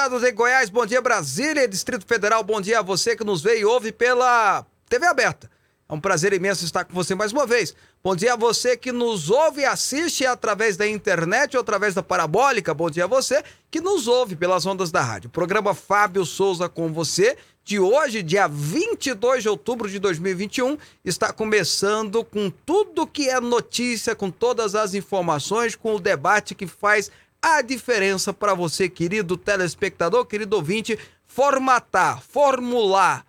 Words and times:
estado 0.00 0.32
Goiás, 0.32 0.70
bom 0.70 0.86
dia 0.86 1.02
Brasília, 1.02 1.68
Distrito 1.68 2.06
Federal, 2.06 2.42
bom 2.42 2.58
dia 2.58 2.78
a 2.78 2.82
você 2.82 3.14
que 3.14 3.22
nos 3.22 3.42
vê 3.42 3.60
e 3.60 3.66
ouve 3.66 3.92
pela 3.92 4.64
TV 4.88 5.04
aberta. 5.04 5.50
É 5.86 5.92
um 5.92 6.00
prazer 6.00 6.32
imenso 6.32 6.64
estar 6.64 6.86
com 6.86 6.94
você 6.94 7.14
mais 7.14 7.32
uma 7.32 7.46
vez. 7.46 7.74
Bom 8.02 8.16
dia 8.16 8.32
a 8.32 8.36
você 8.36 8.78
que 8.78 8.92
nos 8.92 9.28
ouve 9.28 9.60
e 9.60 9.66
assiste 9.66 10.24
através 10.24 10.78
da 10.78 10.88
internet 10.88 11.54
ou 11.54 11.60
através 11.60 11.92
da 11.92 12.02
parabólica. 12.02 12.72
Bom 12.72 12.88
dia 12.88 13.04
a 13.04 13.06
você 13.06 13.44
que 13.70 13.78
nos 13.78 14.08
ouve 14.08 14.34
pelas 14.36 14.64
ondas 14.64 14.90
da 14.90 15.02
rádio. 15.02 15.28
programa 15.28 15.74
Fábio 15.74 16.24
Souza 16.24 16.66
com 16.66 16.90
você 16.90 17.36
de 17.62 17.78
hoje, 17.78 18.22
dia 18.22 18.48
22 18.48 19.42
de 19.42 19.50
outubro 19.50 19.86
de 19.86 19.98
2021, 19.98 20.78
está 21.04 21.30
começando 21.30 22.24
com 22.24 22.50
tudo 22.50 23.06
que 23.06 23.28
é 23.28 23.38
notícia, 23.38 24.16
com 24.16 24.30
todas 24.30 24.74
as 24.74 24.94
informações, 24.94 25.76
com 25.76 25.94
o 25.94 26.00
debate 26.00 26.54
que 26.54 26.66
faz 26.66 27.10
a 27.42 27.62
diferença 27.62 28.32
para 28.32 28.54
você, 28.54 28.88
querido 28.88 29.36
telespectador, 29.36 30.26
querido 30.26 30.56
ouvinte, 30.56 30.98
formatar, 31.26 32.22
formular 32.22 33.24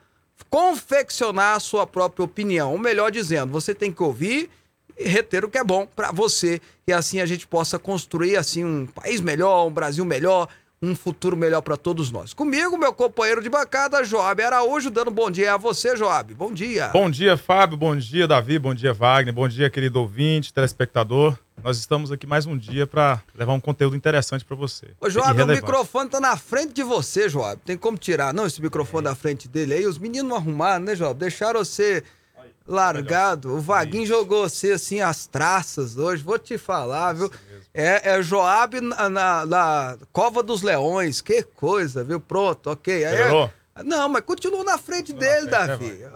confeccionar 0.51 1.55
a 1.55 1.59
sua 1.59 1.87
própria 1.87 2.25
opinião. 2.25 2.73
Ou 2.73 2.77
melhor 2.77 3.09
dizendo, 3.09 3.51
você 3.51 3.73
tem 3.73 3.91
que 3.91 4.03
ouvir 4.03 4.49
e 4.99 5.07
reter 5.07 5.45
o 5.45 5.49
que 5.49 5.57
é 5.57 5.63
bom 5.63 5.87
para 5.87 6.11
você 6.11 6.61
e 6.85 6.91
assim 6.91 7.21
a 7.21 7.25
gente 7.25 7.47
possa 7.47 7.79
construir 7.79 8.35
assim 8.35 8.63
um 8.63 8.85
país 8.85 9.21
melhor, 9.21 9.65
um 9.65 9.71
Brasil 9.71 10.03
melhor, 10.03 10.49
um 10.83 10.95
futuro 10.95 11.37
melhor 11.37 11.61
para 11.61 11.77
todos 11.77 12.09
nós. 12.09 12.33
Comigo, 12.33 12.75
meu 12.75 12.91
companheiro 12.91 13.43
de 13.43 13.49
bancada, 13.49 14.03
Joab 14.03 14.41
Araújo, 14.41 14.89
dando 14.89 15.11
bom 15.11 15.29
dia 15.29 15.53
a 15.53 15.57
você, 15.57 15.95
Joab. 15.95 16.33
Bom 16.33 16.51
dia. 16.51 16.87
Bom 16.87 17.07
dia, 17.07 17.37
Fábio. 17.37 17.77
Bom 17.77 17.95
dia, 17.95 18.27
Davi. 18.27 18.57
Bom 18.57 18.73
dia, 18.73 18.91
Wagner. 18.91 19.31
Bom 19.31 19.47
dia, 19.47 19.69
querido 19.69 19.99
ouvinte, 19.99 20.51
telespectador. 20.51 21.37
Nós 21.63 21.77
estamos 21.77 22.11
aqui 22.11 22.25
mais 22.25 22.47
um 22.47 22.57
dia 22.57 22.87
para 22.87 23.21
levar 23.35 23.53
um 23.53 23.59
conteúdo 23.59 23.95
interessante 23.95 24.43
para 24.43 24.55
você. 24.55 24.87
Ô, 24.99 25.07
Joab, 25.07 25.39
o 25.43 25.47
microfone 25.47 26.09
tá 26.09 26.19
na 26.19 26.35
frente 26.35 26.73
de 26.73 26.81
você, 26.81 27.29
Joab. 27.29 27.61
Tem 27.63 27.77
como 27.77 27.95
tirar, 27.95 28.33
não, 28.33 28.47
esse 28.47 28.59
microfone 28.59 29.05
é. 29.05 29.09
da 29.09 29.15
frente 29.15 29.47
dele 29.47 29.75
aí? 29.75 29.85
Os 29.85 29.99
meninos 29.99 30.29
não 30.29 30.35
arrumaram, 30.35 30.83
né, 30.83 30.95
Joab? 30.95 31.19
Deixaram 31.19 31.63
você 31.63 32.03
largado. 32.67 33.55
O 33.55 33.59
Vaguinho 33.59 34.03
Isso. 34.03 34.13
jogou 34.13 34.47
você 34.47 34.73
assim 34.73 35.01
as 35.01 35.27
traças 35.27 35.97
hoje. 35.97 36.23
Vou 36.23 36.39
te 36.39 36.57
falar, 36.57 37.13
viu? 37.13 37.31
É, 37.73 38.11
é 38.11 38.21
Joab 38.21 38.81
na, 38.81 39.09
na, 39.09 39.45
na, 39.45 39.97
Cova 40.11 40.43
dos 40.43 40.61
Leões. 40.61 41.21
Que 41.21 41.43
coisa, 41.43 42.03
viu? 42.03 42.19
Pronto, 42.19 42.69
ok. 42.69 43.05
Aí, 43.05 43.15
é... 43.15 43.51
Não, 43.83 44.09
mas 44.09 44.23
continua 44.23 44.63
na 44.63 44.77
frente 44.77 45.13
dele, 45.13 45.47
Davi. 45.47 45.85
Né, 45.85 46.09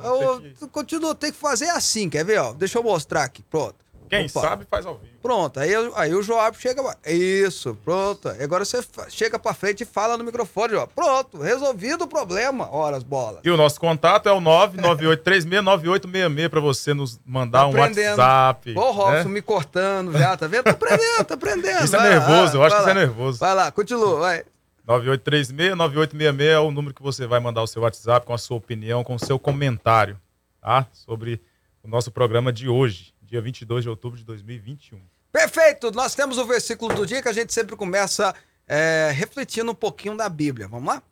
continua, 0.71 1.15
tem 1.15 1.31
que 1.31 1.37
fazer 1.37 1.69
assim, 1.69 2.09
quer 2.09 2.25
ver? 2.25 2.39
Ó, 2.39 2.53
deixa 2.53 2.77
eu 2.77 2.83
mostrar 2.83 3.23
aqui. 3.23 3.41
Pronto. 3.43 3.84
Quem 4.09 4.25
Opa. 4.25 4.41
sabe 4.41 4.65
faz 4.69 4.85
ao 4.85 4.97
vivo. 4.97 5.15
Pronto, 5.21 5.57
aí, 5.59 5.71
aí 5.95 6.13
o 6.13 6.21
Joab 6.21 6.57
chega. 6.57 6.83
Isso, 7.05 7.77
pronto. 7.83 8.29
Agora 8.29 8.63
você 8.63 8.79
chega 9.09 9.39
pra 9.39 9.53
frente 9.53 9.81
e 9.81 9.85
fala 9.85 10.17
no 10.17 10.23
microfone, 10.23 10.75
ó. 10.75 10.85
Pronto, 10.85 11.41
resolvido 11.41 12.03
o 12.03 12.07
problema. 12.07 12.69
Horas, 12.71 13.01
bolas. 13.01 13.39
E 13.43 13.49
o 13.49 13.57
nosso 13.57 13.79
contato 13.79 14.29
é 14.29 14.31
o 14.31 14.39
998369866 14.39 16.49
pra 16.49 16.59
você 16.59 16.93
nos 16.93 17.19
mandar 17.25 17.61
tá 17.61 17.67
um 17.67 17.75
WhatsApp. 17.75 18.77
Ô, 18.77 18.91
Robson, 18.91 19.29
né? 19.29 19.33
me 19.33 19.41
cortando 19.41 20.13
já, 20.13 20.37
tá 20.37 20.45
vendo? 20.47 20.65
Tá 20.65 20.71
aprendendo, 20.71 21.25
tá 21.25 21.33
aprendendo. 21.33 21.85
Isso 21.85 21.95
é 21.95 21.99
vai, 21.99 22.07
é 22.07 22.19
nervoso, 22.19 22.57
eu 22.57 22.63
acho 22.63 22.75
que 22.75 22.81
isso 22.81 22.91
é 22.91 22.93
nervoso. 22.93 23.39
Vai 23.39 23.55
lá, 23.55 23.71
continua, 23.71 24.19
vai. 24.19 24.43
9836-9866 24.87 26.41
é 26.41 26.59
o 26.59 26.69
número 26.69 26.93
que 26.93 27.01
você 27.01 27.25
vai 27.25 27.39
mandar 27.39 27.63
o 27.63 27.67
seu 27.67 27.81
WhatsApp 27.81 28.27
com 28.27 28.33
a 28.33 28.37
sua 28.37 28.57
opinião, 28.57 29.03
com 29.03 29.15
o 29.15 29.19
seu 29.19 29.39
comentário, 29.39 30.21
tá? 30.61 30.85
Sobre 30.93 31.41
o 31.83 31.87
nosso 31.87 32.11
programa 32.11 32.53
de 32.53 32.69
hoje 32.69 33.14
dia 33.25 33.41
22 33.41 33.83
de 33.83 33.89
outubro 33.89 34.17
de 34.17 34.23
2021. 34.23 34.99
Perfeito! 35.31 35.91
Nós 35.91 36.15
temos 36.15 36.37
o 36.37 36.45
versículo 36.45 36.93
do 36.93 37.05
dia 37.05 37.21
que 37.21 37.27
a 37.27 37.33
gente 37.33 37.53
sempre 37.53 37.75
começa 37.75 38.33
é, 38.67 39.11
refletindo 39.13 39.71
um 39.71 39.75
pouquinho 39.75 40.15
da 40.15 40.29
Bíblia. 40.29 40.67
Vamos 40.67 40.93
lá? 40.93 41.03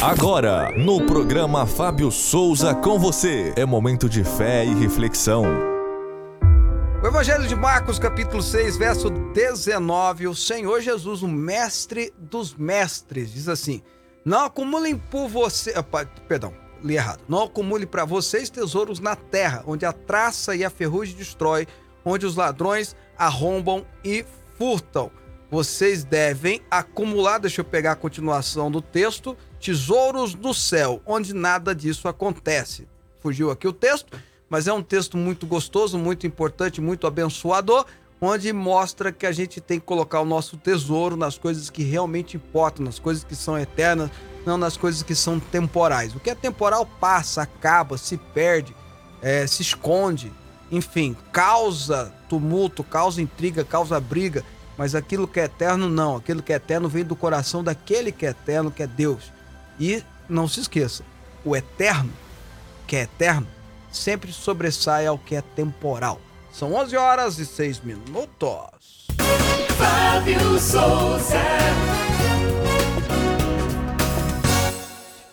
Agora, 0.00 0.70
no 0.72 1.04
programa 1.06 1.66
Fábio 1.66 2.10
Souza 2.10 2.74
com 2.74 2.98
você, 2.98 3.52
é 3.56 3.64
momento 3.64 4.08
de 4.08 4.22
fé 4.22 4.64
e 4.64 4.74
reflexão. 4.74 5.44
O 7.02 7.06
Evangelho 7.06 7.46
de 7.46 7.54
Marcos, 7.54 7.98
capítulo 7.98 8.42
6, 8.42 8.76
verso 8.76 9.08
19, 9.08 10.28
o 10.28 10.34
Senhor 10.34 10.80
Jesus, 10.80 11.22
o 11.22 11.28
mestre 11.28 12.12
dos 12.18 12.54
mestres, 12.54 13.32
diz 13.32 13.48
assim: 13.48 13.82
Não 14.24 14.46
acumulem 14.46 14.96
por 14.96 15.28
você. 15.28 15.74
Perdão, 16.26 16.52
li 16.82 16.94
errado. 16.94 17.20
Não 17.28 17.44
acumule 17.44 17.86
para 17.86 18.04
vocês 18.04 18.50
tesouros 18.50 19.00
na 19.00 19.16
terra, 19.16 19.62
onde 19.66 19.84
a 19.84 19.92
traça 19.92 20.54
e 20.54 20.64
a 20.64 20.70
ferrugem 20.70 21.16
destrói, 21.16 21.66
onde 22.04 22.26
os 22.26 22.36
ladrões 22.36 22.96
arrombam 23.16 23.84
e 24.04 24.24
furtam. 24.56 25.10
Vocês 25.50 26.04
devem 26.04 26.60
acumular, 26.70 27.38
deixa 27.38 27.62
eu 27.62 27.64
pegar 27.64 27.92
a 27.92 27.96
continuação 27.96 28.70
do 28.70 28.82
texto, 28.82 29.36
tesouros 29.58 30.34
no 30.34 30.52
céu, 30.52 31.00
onde 31.06 31.32
nada 31.32 31.74
disso 31.74 32.06
acontece. 32.06 32.86
Fugiu 33.20 33.50
aqui 33.50 33.66
o 33.66 33.72
texto, 33.72 34.18
mas 34.48 34.68
é 34.68 34.72
um 34.72 34.82
texto 34.82 35.16
muito 35.16 35.46
gostoso, 35.46 35.98
muito 35.98 36.26
importante, 36.26 36.80
muito 36.80 37.06
abençoador, 37.06 37.86
onde 38.20 38.52
mostra 38.52 39.12
que 39.12 39.26
a 39.26 39.32
gente 39.32 39.60
tem 39.60 39.78
que 39.78 39.86
colocar 39.86 40.20
o 40.20 40.24
nosso 40.24 40.56
tesouro 40.56 41.16
nas 41.16 41.38
coisas 41.38 41.70
que 41.70 41.82
realmente 41.82 42.36
importam, 42.36 42.84
nas 42.84 42.98
coisas 42.98 43.24
que 43.24 43.34
são 43.34 43.58
eternas, 43.58 44.10
não 44.44 44.56
nas 44.56 44.76
coisas 44.76 45.02
que 45.02 45.14
são 45.14 45.38
temporais. 45.38 46.14
O 46.14 46.20
que 46.20 46.30
é 46.30 46.34
temporal 46.34 46.84
passa, 46.84 47.42
acaba, 47.42 47.96
se 47.96 48.16
perde, 48.16 48.74
é, 49.22 49.46
se 49.46 49.62
esconde, 49.62 50.32
enfim, 50.70 51.16
causa 51.32 52.12
tumulto, 52.28 52.84
causa 52.84 53.22
intriga, 53.22 53.64
causa 53.64 54.00
briga. 54.00 54.44
Mas 54.76 54.94
aquilo 54.94 55.26
que 55.26 55.40
é 55.40 55.44
eterno, 55.44 55.88
não. 55.88 56.16
Aquilo 56.16 56.42
que 56.42 56.52
é 56.52 56.56
eterno 56.56 56.88
vem 56.88 57.04
do 57.04 57.16
coração 57.16 57.64
daquele 57.64 58.12
que 58.12 58.24
é 58.24 58.30
eterno, 58.30 58.70
que 58.70 58.82
é 58.82 58.86
Deus. 58.86 59.32
E 59.78 60.04
não 60.28 60.46
se 60.46 60.60
esqueça, 60.60 61.02
o 61.44 61.56
eterno, 61.56 62.12
que 62.86 62.96
é 62.96 63.02
eterno, 63.02 63.46
sempre 63.90 64.32
sobressai 64.32 65.06
ao 65.06 65.18
que 65.18 65.34
é 65.34 65.40
temporal. 65.40 66.20
São 66.58 66.74
11 66.74 66.96
horas 66.96 67.38
e 67.38 67.46
6 67.46 67.82
minutos. 67.82 69.06
Fábio 69.78 70.58
Souza. 70.58 71.38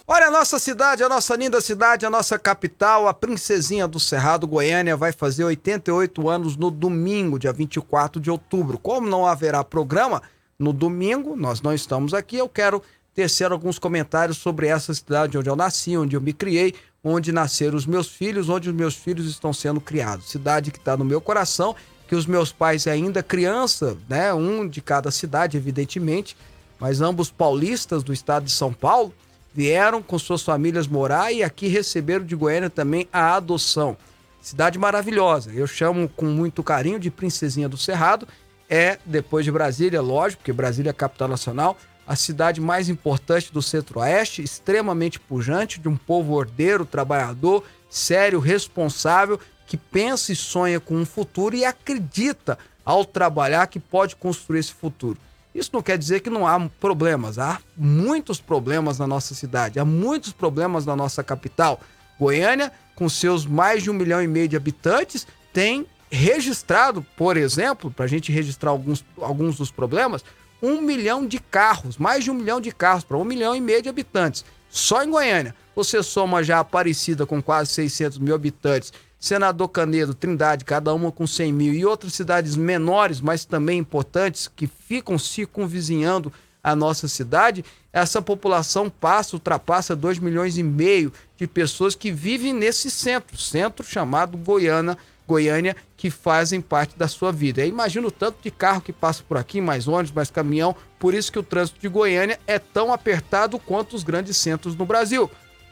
Olha, 0.07 0.27
a 0.27 0.29
nossa 0.29 0.59
cidade, 0.59 1.03
a 1.03 1.09
nossa 1.09 1.35
linda 1.35 1.59
cidade, 1.61 2.05
a 2.05 2.11
nossa 2.11 2.37
capital, 2.37 3.07
a 3.07 3.13
princesinha 3.13 3.87
do 3.87 3.99
Cerrado, 3.99 4.45
Goiânia, 4.45 4.95
vai 4.95 5.11
fazer 5.11 5.43
88 5.45 6.29
anos 6.29 6.55
no 6.55 6.69
domingo, 6.69 7.39
dia 7.39 7.51
24 7.51 8.21
de 8.21 8.29
outubro. 8.29 8.77
Como 8.77 9.09
não 9.09 9.25
haverá 9.25 9.63
programa 9.63 10.21
no 10.59 10.71
domingo, 10.71 11.35
nós 11.35 11.59
não 11.59 11.73
estamos 11.73 12.13
aqui, 12.13 12.37
eu 12.37 12.47
quero 12.47 12.83
tecer 13.15 13.51
alguns 13.51 13.79
comentários 13.79 14.37
sobre 14.37 14.67
essa 14.67 14.93
cidade 14.93 15.39
onde 15.39 15.49
eu 15.49 15.55
nasci, 15.55 15.97
onde 15.97 16.15
eu 16.15 16.21
me 16.21 16.33
criei, 16.33 16.75
onde 17.07 17.31
nasceram 17.31 17.77
os 17.77 17.85
meus 17.85 18.07
filhos, 18.07 18.49
onde 18.49 18.67
os 18.67 18.75
meus 18.75 18.95
filhos 18.95 19.27
estão 19.27 19.53
sendo 19.53 19.79
criados. 19.79 20.31
Cidade 20.31 20.71
que 20.71 20.79
está 20.79 20.97
no 20.97 21.05
meu 21.05 21.21
coração, 21.21 21.75
que 22.07 22.15
os 22.15 22.25
meus 22.25 22.51
pais 22.51 22.87
ainda 22.87 23.21
criança, 23.21 23.95
né, 24.09 24.33
um 24.33 24.67
de 24.67 24.81
cada 24.81 25.11
cidade, 25.11 25.55
evidentemente, 25.55 26.35
mas 26.79 27.01
ambos 27.01 27.29
paulistas 27.29 28.03
do 28.03 28.11
estado 28.11 28.45
de 28.45 28.51
São 28.51 28.73
Paulo, 28.73 29.13
vieram 29.53 30.01
com 30.01 30.17
suas 30.17 30.41
famílias 30.41 30.87
morar 30.87 31.31
e 31.31 31.43
aqui 31.43 31.67
receberam 31.67 32.25
de 32.25 32.35
Goiânia 32.35 32.71
também 32.71 33.07
a 33.13 33.35
adoção. 33.35 33.95
Cidade 34.41 34.79
maravilhosa. 34.79 35.51
Eu 35.53 35.67
chamo 35.67 36.09
com 36.09 36.25
muito 36.25 36.63
carinho 36.63 36.99
de 36.99 37.11
Princesinha 37.11 37.69
do 37.69 37.77
Cerrado. 37.77 38.27
É, 38.67 38.97
depois 39.05 39.45
de 39.45 39.51
Brasília, 39.51 40.01
lógico, 40.01 40.41
porque 40.41 40.51
Brasília 40.51 40.89
é 40.89 40.91
a 40.91 40.93
capital 40.93 41.27
nacional, 41.27 41.77
a 42.07 42.15
cidade 42.15 42.61
mais 42.61 42.89
importante 42.89 43.51
do 43.51 43.61
Centro-Oeste, 43.61 44.43
extremamente 44.43 45.19
pujante, 45.19 45.79
de 45.79 45.87
um 45.87 45.97
povo 45.97 46.33
ordeiro, 46.33 46.85
trabalhador, 46.85 47.63
sério, 47.89 48.39
responsável, 48.39 49.39
que 49.65 49.77
pensa 49.77 50.31
e 50.31 50.35
sonha 50.35 50.79
com 50.79 50.95
um 50.95 51.05
futuro 51.05 51.55
e 51.55 51.65
acredita 51.65 52.57
ao 52.85 53.03
trabalhar 53.03 53.65
que 53.67 53.79
pode 53.79 54.15
construir 54.15 54.59
esse 54.59 54.73
futuro. 54.73 55.17
Isso 55.53 55.71
não 55.73 55.81
quer 55.81 55.97
dizer 55.97 56.19
que 56.19 56.29
não 56.29 56.45
há 56.45 56.59
problemas. 56.79 57.39
Há 57.39 57.59
muitos 57.75 58.39
problemas 58.39 58.99
na 58.99 59.07
nossa 59.07 59.33
cidade, 59.33 59.79
há 59.79 59.85
muitos 59.85 60.31
problemas 60.33 60.85
na 60.85 60.95
nossa 60.95 61.23
capital. 61.23 61.79
Goiânia, 62.19 62.71
com 62.93 63.09
seus 63.09 63.45
mais 63.45 63.81
de 63.81 63.89
um 63.89 63.93
milhão 63.93 64.21
e 64.21 64.27
meio 64.27 64.47
de 64.47 64.55
habitantes, 64.55 65.25
tem 65.51 65.87
registrado, 66.11 67.05
por 67.17 67.35
exemplo, 67.35 67.89
para 67.89 68.05
a 68.05 68.07
gente 68.07 68.31
registrar 68.31 68.69
alguns, 68.69 69.03
alguns 69.19 69.57
dos 69.57 69.71
problemas, 69.71 70.23
um 70.61 70.81
milhão 70.81 71.25
de 71.25 71.39
carros, 71.39 71.97
mais 71.97 72.23
de 72.23 72.31
um 72.31 72.33
milhão 72.33 72.59
de 72.59 72.71
carros 72.71 73.03
para 73.03 73.17
um 73.17 73.23
milhão 73.23 73.55
e 73.55 73.61
meio 73.61 73.81
de 73.81 73.89
habitantes. 73.89 74.45
Só 74.69 75.03
em 75.03 75.09
Goiânia. 75.09 75.55
Você 75.75 76.01
soma 76.01 76.41
já 76.41 76.59
Aparecida 76.59 77.25
com 77.25 77.41
quase 77.41 77.71
600 77.71 78.17
mil 78.17 78.33
habitantes 78.33 78.93
Senador 79.25 79.69
Canedo, 79.69 80.13
Trindade, 80.13 80.63
cada 80.63 80.93
uma 80.93 81.11
com 81.11 81.25
100 81.25 81.51
mil, 81.51 81.73
e 81.73 81.83
outras 81.83 82.13
cidades 82.13 82.55
menores, 82.55 83.19
mas 83.19 83.43
também 83.43 83.79
importantes, 83.79 84.47
que 84.47 84.67
ficam 84.67 85.17
circunvizinhando 85.17 86.31
a 86.63 86.75
nossa 86.75 87.07
cidade, 87.07 87.65
essa 87.91 88.21
população 88.21 88.87
passa, 88.87 89.35
ultrapassa 89.35 89.95
2 89.95 90.19
milhões 90.19 90.59
e 90.59 90.63
meio 90.63 91.11
de 91.37 91.47
pessoas 91.47 91.95
que 91.95 92.11
vivem 92.11 92.53
nesse 92.53 92.91
centro, 92.91 93.35
centro 93.35 93.83
chamado 93.83 94.37
Goiânia, 94.37 94.95
Goiânia 95.27 95.75
que 95.97 96.09
fazem 96.09 96.61
parte 96.61 96.97
da 96.97 97.07
sua 97.07 97.31
vida. 97.31 97.61
Eu 97.61 97.67
imagino 97.67 98.07
o 98.07 98.11
tanto 98.11 98.37
de 98.41 98.51
carro 98.51 98.81
que 98.81 98.93
passa 98.93 99.23
por 99.27 99.37
aqui, 99.37 99.59
mais 99.59 99.87
ônibus, 99.87 100.11
mais 100.11 100.29
caminhão, 100.29 100.75
por 100.99 101.13
isso 101.13 101.31
que 101.31 101.39
o 101.39 101.43
trânsito 101.43 101.79
de 101.79 101.87
Goiânia 101.87 102.39
é 102.45 102.59
tão 102.59 102.93
apertado 102.93 103.57
quanto 103.59 103.95
os 103.95 104.03
grandes 104.03 104.37
centros 104.37 104.75
no 104.75 104.85
Brasil. 104.85 105.29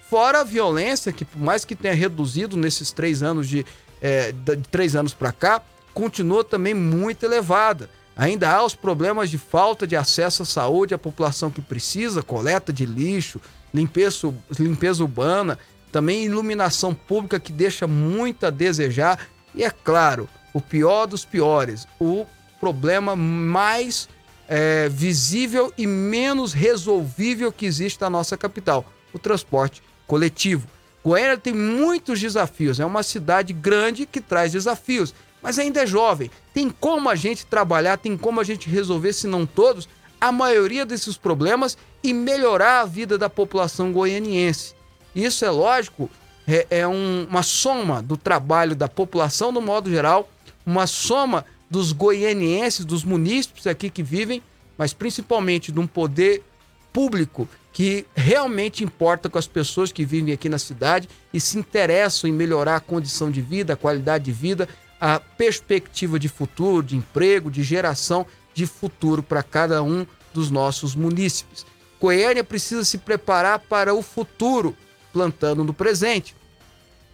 Fora 0.09 0.41
a 0.41 0.43
violência, 0.43 1.11
que 1.11 1.25
por 1.25 1.39
mais 1.39 1.65
que 1.65 1.75
tenha 1.75 1.93
reduzido 1.93 2.55
nesses 2.55 2.91
três 2.91 3.23
anos 3.23 3.47
de, 3.47 3.65
é, 4.01 4.31
de 4.31 4.57
três 4.69 4.95
anos 4.95 5.13
para 5.13 5.31
cá, 5.31 5.61
continua 5.93 6.43
também 6.43 6.73
muito 6.73 7.23
elevada. 7.23 7.89
Ainda 8.15 8.49
há 8.51 8.63
os 8.63 8.75
problemas 8.75 9.29
de 9.29 9.37
falta 9.37 9.87
de 9.87 9.95
acesso 9.95 10.43
à 10.43 10.45
saúde 10.45 10.93
à 10.93 10.97
população 10.97 11.49
que 11.49 11.61
precisa, 11.61 12.21
coleta 12.21 12.71
de 12.71 12.85
lixo, 12.85 13.41
limpeza, 13.73 14.31
limpeza 14.59 15.03
urbana, 15.03 15.57
também 15.91 16.25
iluminação 16.25 16.93
pública 16.93 17.39
que 17.39 17.51
deixa 17.51 17.87
muito 17.87 18.45
a 18.45 18.49
desejar. 18.49 19.19
E 19.55 19.63
é 19.63 19.69
claro, 19.69 20.27
o 20.53 20.61
pior 20.61 21.05
dos 21.05 21.25
piores, 21.25 21.87
o 21.99 22.25
problema 22.59 23.15
mais 23.15 24.07
é, 24.47 24.89
visível 24.89 25.73
e 25.77 25.85
menos 25.85 26.53
resolvível 26.53 27.51
que 27.51 27.65
existe 27.65 28.01
na 28.01 28.09
nossa 28.09 28.37
capital, 28.37 28.85
o 29.13 29.19
transporte 29.19 29.83
coletivo. 30.07 30.67
Goiânia 31.03 31.37
tem 31.37 31.53
muitos 31.53 32.19
desafios, 32.19 32.79
é 32.79 32.85
uma 32.85 33.03
cidade 33.03 33.51
grande 33.51 34.05
que 34.05 34.21
traz 34.21 34.51
desafios 34.51 35.13
mas 35.43 35.59
ainda 35.59 35.83
é 35.83 35.85
jovem. 35.85 36.31
Tem 36.53 36.69
como 36.69 37.09
a 37.09 37.15
gente 37.15 37.45
trabalhar, 37.45 37.97
tem 37.97 38.17
como 38.17 38.39
a 38.39 38.43
gente 38.45 38.69
resolver, 38.69 39.11
se 39.11 39.27
não 39.27 39.45
todos, 39.45 39.89
a 40.19 40.31
maioria 40.31 40.85
desses 40.85 41.17
problemas 41.17 41.77
e 42.01 42.13
melhorar 42.13 42.79
a 42.79 42.85
vida 42.85 43.17
da 43.17 43.29
população 43.29 43.91
goianiense. 43.91 44.73
Isso 45.13 45.43
é 45.43 45.51
lógico, 45.51 46.09
é, 46.47 46.67
é 46.69 46.87
um, 46.87 47.25
uma 47.29 47.43
soma 47.43 48.01
do 48.01 48.17
trabalho 48.17 48.75
da 48.75 48.87
população 48.87 49.51
no 49.51 49.61
modo 49.61 49.89
geral, 49.89 50.29
uma 50.65 50.87
soma 50.87 51.45
dos 51.69 51.91
goianienses, 51.91 52.85
dos 52.85 53.03
munícipes 53.03 53.67
aqui 53.67 53.89
que 53.89 54.03
vivem, 54.03 54.41
mas 54.77 54.93
principalmente 54.93 55.71
de 55.71 55.79
um 55.79 55.87
poder 55.87 56.43
público 56.91 57.47
que 57.71 58.05
realmente 58.15 58.83
importa 58.83 59.29
com 59.29 59.39
as 59.39 59.47
pessoas 59.47 59.91
que 59.91 60.05
vivem 60.05 60.33
aqui 60.33 60.47
na 60.47 60.59
cidade 60.59 61.09
e 61.33 61.39
se 61.39 61.57
interessam 61.57 62.29
em 62.29 62.33
melhorar 62.33 62.75
a 62.75 62.79
condição 62.79 63.31
de 63.31 63.41
vida, 63.41 63.73
a 63.73 63.77
qualidade 63.77 64.25
de 64.25 64.31
vida 64.31 64.69
a 65.05 65.19
perspectiva 65.19 66.17
de 66.17 66.29
futuro, 66.29 66.81
de 66.81 66.95
emprego, 66.95 67.51
de 67.51 67.61
geração 67.61 68.25
de 68.53 68.65
futuro 68.65 69.21
para 69.21 69.43
cada 69.43 69.83
um 69.83 70.07
dos 70.33 70.49
nossos 70.49 70.95
munícipes. 70.95 71.65
Goiânia 71.99 72.41
precisa 72.41 72.85
se 72.85 72.97
preparar 72.97 73.59
para 73.59 73.93
o 73.93 74.01
futuro, 74.01 74.73
plantando 75.13 75.63
no 75.63 75.73
presente. 75.73 76.35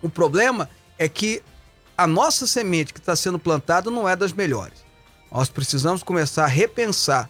O 0.02 0.10
problema 0.10 0.70
é 0.98 1.08
que 1.10 1.44
a 1.98 2.08
nossa 2.08 2.48
semente 2.48 2.94
que 2.94 3.00
está 3.00 3.16
sendo 3.16 3.38
plantada 3.38 3.92
não 3.92 4.08
é 4.08 4.16
das 4.16 4.32
melhores. 4.32 4.86
Nós 5.30 5.50
precisamos 5.50 6.02
começar 6.02 6.46
a 6.46 6.48
repensar 6.48 7.30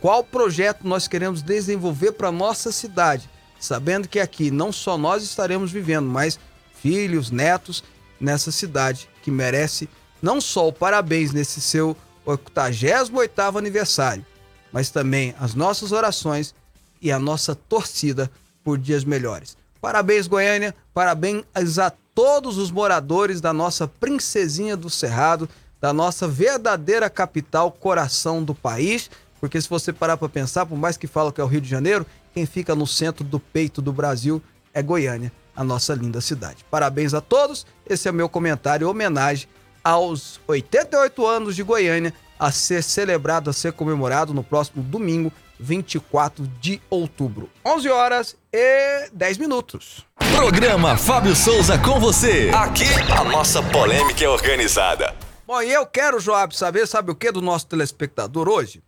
qual 0.00 0.24
projeto 0.24 0.88
nós 0.88 1.06
queremos 1.06 1.42
desenvolver 1.42 2.12
para 2.12 2.28
a 2.28 2.32
nossa 2.32 2.72
cidade, 2.72 3.28
sabendo 3.60 4.08
que 4.08 4.18
aqui 4.18 4.50
não 4.50 4.72
só 4.72 4.96
nós 4.96 5.22
estaremos 5.22 5.70
vivendo, 5.70 6.08
mas 6.08 6.40
filhos, 6.80 7.30
netos 7.30 7.84
nessa 8.18 8.50
cidade 8.50 9.08
que 9.22 9.30
merece 9.30 9.88
não 10.22 10.40
só 10.40 10.68
o 10.68 10.72
parabéns 10.72 11.32
nesse 11.32 11.60
seu 11.60 11.96
88º 12.26 13.56
aniversário, 13.56 14.24
mas 14.72 14.90
também 14.90 15.34
as 15.38 15.54
nossas 15.54 15.92
orações 15.92 16.54
e 17.00 17.12
a 17.12 17.18
nossa 17.18 17.54
torcida 17.54 18.30
por 18.64 18.78
dias 18.78 19.04
melhores. 19.04 19.56
Parabéns, 19.80 20.26
Goiânia, 20.26 20.74
parabéns 20.92 21.44
a 21.78 21.90
todos 22.14 22.58
os 22.58 22.70
moradores 22.70 23.40
da 23.40 23.52
nossa 23.52 23.86
princesinha 23.86 24.76
do 24.76 24.90
Cerrado, 24.90 25.48
da 25.80 25.92
nossa 25.92 26.26
verdadeira 26.26 27.08
capital, 27.08 27.70
coração 27.70 28.42
do 28.42 28.54
país, 28.54 29.10
porque 29.40 29.60
se 29.60 29.68
você 29.68 29.92
parar 29.92 30.16
para 30.16 30.28
pensar, 30.28 30.66
por 30.66 30.76
mais 30.76 30.96
que 30.96 31.06
fala 31.06 31.32
que 31.32 31.40
é 31.40 31.44
o 31.44 31.46
Rio 31.46 31.60
de 31.60 31.68
Janeiro, 31.68 32.04
quem 32.34 32.44
fica 32.44 32.74
no 32.74 32.86
centro 32.86 33.22
do 33.22 33.38
peito 33.38 33.80
do 33.80 33.92
Brasil 33.92 34.42
é 34.74 34.82
Goiânia 34.82 35.32
a 35.58 35.64
nossa 35.64 35.92
linda 35.92 36.20
cidade. 36.20 36.64
Parabéns 36.70 37.12
a 37.12 37.20
todos. 37.20 37.66
Esse 37.84 38.08
é 38.08 38.12
meu 38.12 38.28
comentário 38.28 38.86
em 38.86 38.88
homenagem 38.88 39.48
aos 39.82 40.40
88 40.46 41.26
anos 41.26 41.56
de 41.56 41.64
Goiânia, 41.64 42.14
a 42.38 42.52
ser 42.52 42.80
celebrado, 42.80 43.50
a 43.50 43.52
ser 43.52 43.72
comemorado 43.72 44.32
no 44.32 44.44
próximo 44.44 44.84
domingo, 44.84 45.32
24 45.58 46.46
de 46.60 46.80
outubro. 46.88 47.50
11 47.64 47.88
horas 47.88 48.36
e 48.52 49.08
10 49.12 49.38
minutos. 49.38 50.06
Programa 50.34 50.96
Fábio 50.96 51.34
Souza 51.34 51.78
com 51.78 51.98
você. 51.98 52.50
Aqui 52.54 52.84
a 53.10 53.24
nossa 53.24 53.62
polêmica 53.62 54.24
é 54.24 54.28
organizada. 54.28 55.14
Bom, 55.46 55.62
e 55.62 55.72
eu 55.72 55.86
quero, 55.86 56.20
Joab, 56.20 56.54
saber, 56.54 56.86
sabe 56.86 57.10
o 57.10 57.14
que 57.14 57.32
do 57.32 57.40
nosso 57.40 57.66
telespectador 57.66 58.48
hoje? 58.48 58.82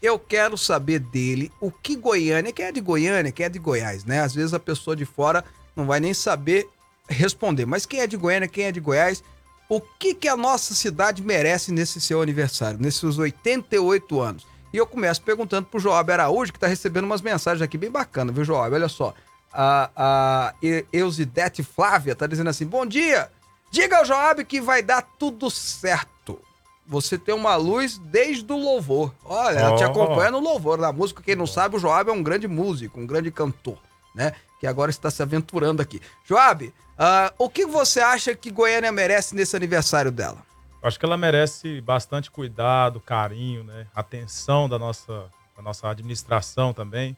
Eu 0.00 0.18
quero 0.18 0.56
saber 0.56 0.98
dele 0.98 1.50
o 1.60 1.70
que 1.70 1.96
Goiânia, 1.96 2.52
quem 2.52 2.66
é 2.66 2.72
de 2.72 2.80
Goiânia, 2.80 3.32
quem 3.32 3.46
é 3.46 3.48
de 3.48 3.58
Goiás, 3.58 4.04
né? 4.04 4.20
Às 4.20 4.34
vezes 4.34 4.54
a 4.54 4.60
pessoa 4.60 4.94
de 4.94 5.04
fora 5.04 5.44
não 5.74 5.86
vai 5.86 5.98
nem 5.98 6.14
saber 6.14 6.68
responder. 7.08 7.66
Mas 7.66 7.86
quem 7.86 8.00
é 8.00 8.06
de 8.06 8.16
Goiânia, 8.16 8.48
quem 8.48 8.66
é 8.66 8.72
de 8.72 8.80
Goiás, 8.80 9.22
o 9.68 9.80
que, 9.80 10.14
que 10.14 10.28
a 10.28 10.36
nossa 10.36 10.74
cidade 10.74 11.22
merece 11.22 11.72
nesse 11.72 12.00
seu 12.00 12.20
aniversário, 12.20 12.78
nesses 12.78 13.18
88 13.18 14.20
anos? 14.20 14.53
E 14.74 14.76
eu 14.76 14.88
começo 14.88 15.22
perguntando 15.22 15.68
pro 15.68 15.78
Joab 15.78 16.10
Araújo, 16.10 16.52
que 16.52 16.58
tá 16.58 16.66
recebendo 16.66 17.04
umas 17.04 17.22
mensagens 17.22 17.62
aqui 17.62 17.78
bem 17.78 17.92
bacanas, 17.92 18.34
viu, 18.34 18.44
Joab? 18.44 18.74
Olha 18.74 18.88
só. 18.88 19.14
A, 19.52 19.88
a 19.94 20.54
Eusidete 20.92 21.62
Flávia 21.62 22.16
tá 22.16 22.26
dizendo 22.26 22.50
assim: 22.50 22.66
Bom 22.66 22.84
dia! 22.84 23.30
Diga 23.70 23.98
ao 23.98 24.04
Joab 24.04 24.44
que 24.44 24.60
vai 24.60 24.82
dar 24.82 25.02
tudo 25.16 25.48
certo. 25.48 26.40
Você 26.88 27.16
tem 27.16 27.32
uma 27.32 27.54
luz 27.54 27.98
desde 27.98 28.52
o 28.52 28.56
louvor. 28.56 29.14
Olha, 29.24 29.60
ela 29.60 29.76
te 29.76 29.84
acompanha 29.84 30.32
no 30.32 30.40
louvor, 30.40 30.76
na 30.76 30.92
música. 30.92 31.22
Quem 31.22 31.36
não 31.36 31.46
sabe, 31.46 31.76
o 31.76 31.78
Joab 31.78 32.10
é 32.10 32.12
um 32.12 32.22
grande 32.22 32.48
músico, 32.48 32.98
um 32.98 33.06
grande 33.06 33.30
cantor, 33.30 33.78
né? 34.12 34.32
que 34.58 34.66
agora 34.66 34.90
está 34.90 35.08
se 35.08 35.22
aventurando 35.22 35.80
aqui. 35.80 36.02
Joab, 36.24 36.66
uh, 36.66 37.32
o 37.38 37.48
que 37.48 37.64
você 37.64 38.00
acha 38.00 38.34
que 38.34 38.50
Goiânia 38.50 38.90
merece 38.90 39.36
nesse 39.36 39.54
aniversário 39.54 40.10
dela? 40.10 40.38
Acho 40.84 40.98
que 40.98 41.06
ela 41.06 41.16
merece 41.16 41.80
bastante 41.80 42.30
cuidado, 42.30 43.00
carinho, 43.00 43.64
né? 43.64 43.86
Atenção 43.94 44.68
da 44.68 44.78
nossa, 44.78 45.30
da 45.56 45.62
nossa 45.62 45.88
administração 45.88 46.74
também. 46.74 47.16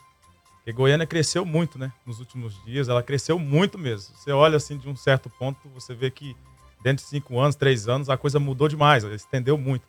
Porque 0.58 0.70
Goiânia 0.72 1.04
cresceu 1.04 1.44
muito, 1.44 1.76
né? 1.76 1.92
Nos 2.06 2.20
últimos 2.20 2.62
dias, 2.64 2.88
ela 2.88 3.02
cresceu 3.02 3.40
muito 3.40 3.76
mesmo. 3.76 4.14
Você 4.14 4.30
olha 4.30 4.56
assim 4.56 4.78
de 4.78 4.88
um 4.88 4.94
certo 4.94 5.28
ponto, 5.28 5.68
você 5.70 5.94
vê 5.94 6.12
que 6.12 6.36
dentro 6.80 7.04
de 7.04 7.10
cinco 7.10 7.40
anos, 7.40 7.56
três 7.56 7.88
anos, 7.88 8.08
a 8.08 8.16
coisa 8.16 8.38
mudou 8.38 8.68
demais, 8.68 9.02
estendeu 9.02 9.58
muito. 9.58 9.82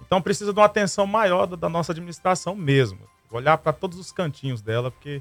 Então 0.00 0.22
precisa 0.22 0.52
de 0.52 0.60
uma 0.60 0.66
atenção 0.66 1.04
maior 1.04 1.46
da 1.46 1.68
nossa 1.68 1.90
administração 1.90 2.54
mesmo. 2.54 3.00
Olhar 3.32 3.58
para 3.58 3.72
todos 3.72 3.98
os 3.98 4.12
cantinhos 4.12 4.62
dela, 4.62 4.92
porque 4.92 5.20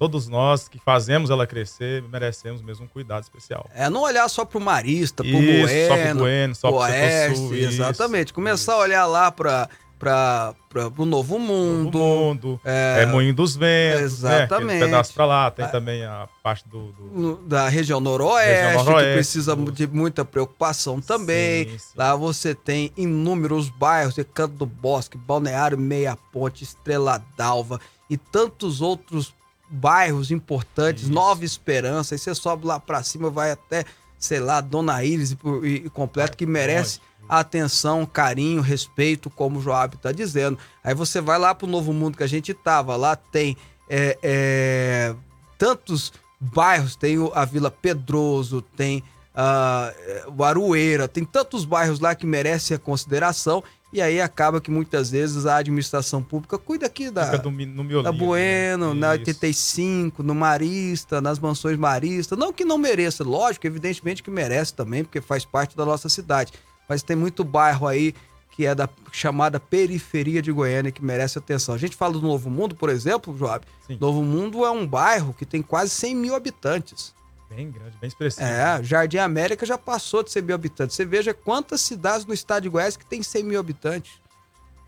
todos 0.00 0.28
nós 0.28 0.66
que 0.66 0.78
fazemos 0.78 1.28
ela 1.28 1.46
crescer 1.46 2.02
merecemos 2.04 2.62
mesmo 2.62 2.86
um 2.86 2.88
cuidado 2.88 3.22
especial. 3.22 3.68
É, 3.74 3.90
não 3.90 4.00
olhar 4.00 4.26
só 4.30 4.46
para 4.46 4.56
o 4.56 4.60
Marista, 4.60 5.22
para 5.22 5.30
o 5.30 5.38
Bueno, 5.38 5.68
só 5.68 5.94
para 5.94 6.14
o 6.14 6.18
Bueno, 6.18 6.54
só 6.54 6.72
para 6.72 7.32
o 7.32 7.36
Sul, 7.36 7.54
Exatamente, 7.54 8.28
isso, 8.28 8.34
começar 8.34 8.72
isso. 8.72 8.80
a 8.80 8.82
olhar 8.82 9.04
lá 9.06 9.30
para 9.30 9.68
para 9.98 10.54
o 10.96 11.04
Novo 11.04 11.38
Mundo. 11.38 11.98
Novo 11.98 12.24
Mundo. 12.24 12.60
É, 12.64 13.00
é 13.02 13.06
Moinho 13.06 13.34
dos 13.34 13.54
Ventos. 13.54 14.00
Exatamente. 14.00 14.80
Né? 14.80 14.86
pedaço 14.86 15.12
para 15.12 15.26
lá. 15.26 15.50
Tem 15.50 15.66
é, 15.66 15.68
também 15.68 16.02
a 16.02 16.26
parte 16.42 16.66
do. 16.66 16.92
do... 16.92 17.36
Da 17.46 17.68
região 17.68 18.00
noroeste, 18.00 18.62
região 18.62 18.84
noroeste, 18.84 19.08
que 19.10 19.14
precisa 19.16 19.54
do... 19.54 19.70
de 19.70 19.86
muita 19.86 20.24
preocupação 20.24 21.02
também. 21.02 21.68
Sim, 21.68 21.78
sim. 21.78 21.92
Lá 21.94 22.16
você 22.16 22.54
tem 22.54 22.90
inúmeros 22.96 23.68
bairros, 23.68 24.16
Recanto 24.16 24.54
do 24.54 24.64
Bosque, 24.64 25.18
Balneário 25.18 25.76
Meia 25.76 26.16
Ponte, 26.32 26.64
Estrela 26.64 27.22
d'Alva 27.36 27.78
e 28.08 28.16
tantos 28.16 28.80
outros 28.80 29.34
bairros 29.70 30.30
importantes, 30.30 31.04
Isso. 31.04 31.12
Nova 31.12 31.44
Esperança, 31.44 32.14
aí 32.14 32.18
você 32.18 32.34
sobe 32.34 32.66
lá 32.66 32.80
para 32.80 33.02
cima, 33.02 33.30
vai 33.30 33.52
até, 33.52 33.84
sei 34.18 34.40
lá, 34.40 34.60
Dona 34.60 35.04
Iris 35.04 35.36
e, 35.62 35.68
e 35.68 35.90
completo, 35.90 36.36
que 36.36 36.44
merece 36.44 37.00
atenção, 37.28 38.04
carinho, 38.04 38.60
respeito, 38.60 39.30
como 39.30 39.60
o 39.60 39.62
Joab 39.62 39.94
está 39.94 40.10
dizendo. 40.10 40.58
Aí 40.82 40.94
você 40.94 41.20
vai 41.20 41.38
lá 41.38 41.54
para 41.54 41.66
o 41.66 41.70
Novo 41.70 41.92
Mundo 41.92 42.16
que 42.16 42.24
a 42.24 42.28
gente 42.28 42.52
tava, 42.52 42.96
lá 42.96 43.14
tem 43.14 43.56
é, 43.88 44.18
é, 44.22 45.14
tantos 45.56 46.12
bairros, 46.40 46.96
tem 46.96 47.16
a 47.34 47.44
Vila 47.44 47.70
Pedroso, 47.70 48.62
tem 48.62 49.04
uh, 49.34 50.32
o 50.36 50.42
Arueira, 50.42 51.06
tem 51.06 51.24
tantos 51.24 51.64
bairros 51.64 52.00
lá 52.00 52.14
que 52.14 52.26
merecem 52.26 52.74
a 52.74 52.80
consideração 52.80 53.62
e 53.92 54.00
aí 54.00 54.20
acaba 54.20 54.60
que 54.60 54.70
muitas 54.70 55.10
vezes 55.10 55.46
a 55.46 55.56
administração 55.56 56.22
pública 56.22 56.56
cuida 56.56 56.86
aqui 56.86 57.10
da, 57.10 57.36
do, 57.36 57.50
no 57.50 58.02
da 58.02 58.12
Bueno, 58.12 58.94
né? 58.94 59.00
na 59.00 59.10
85, 59.10 60.22
no 60.22 60.34
Marista, 60.34 61.20
nas 61.20 61.38
mansões 61.40 61.76
Marista. 61.76 62.36
Não 62.36 62.52
que 62.52 62.64
não 62.64 62.78
mereça, 62.78 63.24
lógico, 63.24 63.66
evidentemente 63.66 64.22
que 64.22 64.30
merece 64.30 64.74
também, 64.74 65.02
porque 65.02 65.20
faz 65.20 65.44
parte 65.44 65.76
da 65.76 65.84
nossa 65.84 66.08
cidade. 66.08 66.52
Mas 66.88 67.02
tem 67.02 67.16
muito 67.16 67.42
bairro 67.42 67.86
aí 67.86 68.14
que 68.52 68.66
é 68.66 68.74
da 68.74 68.88
chamada 69.10 69.58
periferia 69.58 70.42
de 70.42 70.52
Goiânia 70.52 70.92
que 70.92 71.04
merece 71.04 71.38
atenção. 71.38 71.74
A 71.74 71.78
gente 71.78 71.96
fala 71.96 72.12
do 72.12 72.20
Novo 72.20 72.50
Mundo, 72.50 72.74
por 72.74 72.90
exemplo, 72.90 73.36
Joab. 73.36 73.64
Sim. 73.86 73.96
Novo 74.00 74.22
Mundo 74.22 74.64
é 74.64 74.70
um 74.70 74.86
bairro 74.86 75.34
que 75.34 75.46
tem 75.46 75.62
quase 75.62 75.90
100 75.90 76.14
mil 76.14 76.34
habitantes. 76.34 77.14
Bem 77.50 77.68
grande, 77.68 77.96
bem 78.00 78.06
expressivo. 78.06 78.46
É, 78.46 78.80
Jardim 78.82 79.18
América 79.18 79.66
já 79.66 79.76
passou 79.76 80.22
de 80.22 80.30
100 80.30 80.42
mil 80.42 80.54
habitantes. 80.54 80.94
Você 80.94 81.04
veja 81.04 81.34
quantas 81.34 81.80
cidades 81.80 82.24
no 82.24 82.32
estado 82.32 82.62
de 82.62 82.68
Goiás 82.68 82.96
que 82.96 83.04
tem 83.04 83.24
100 83.24 83.42
mil 83.42 83.58
habitantes, 83.58 84.12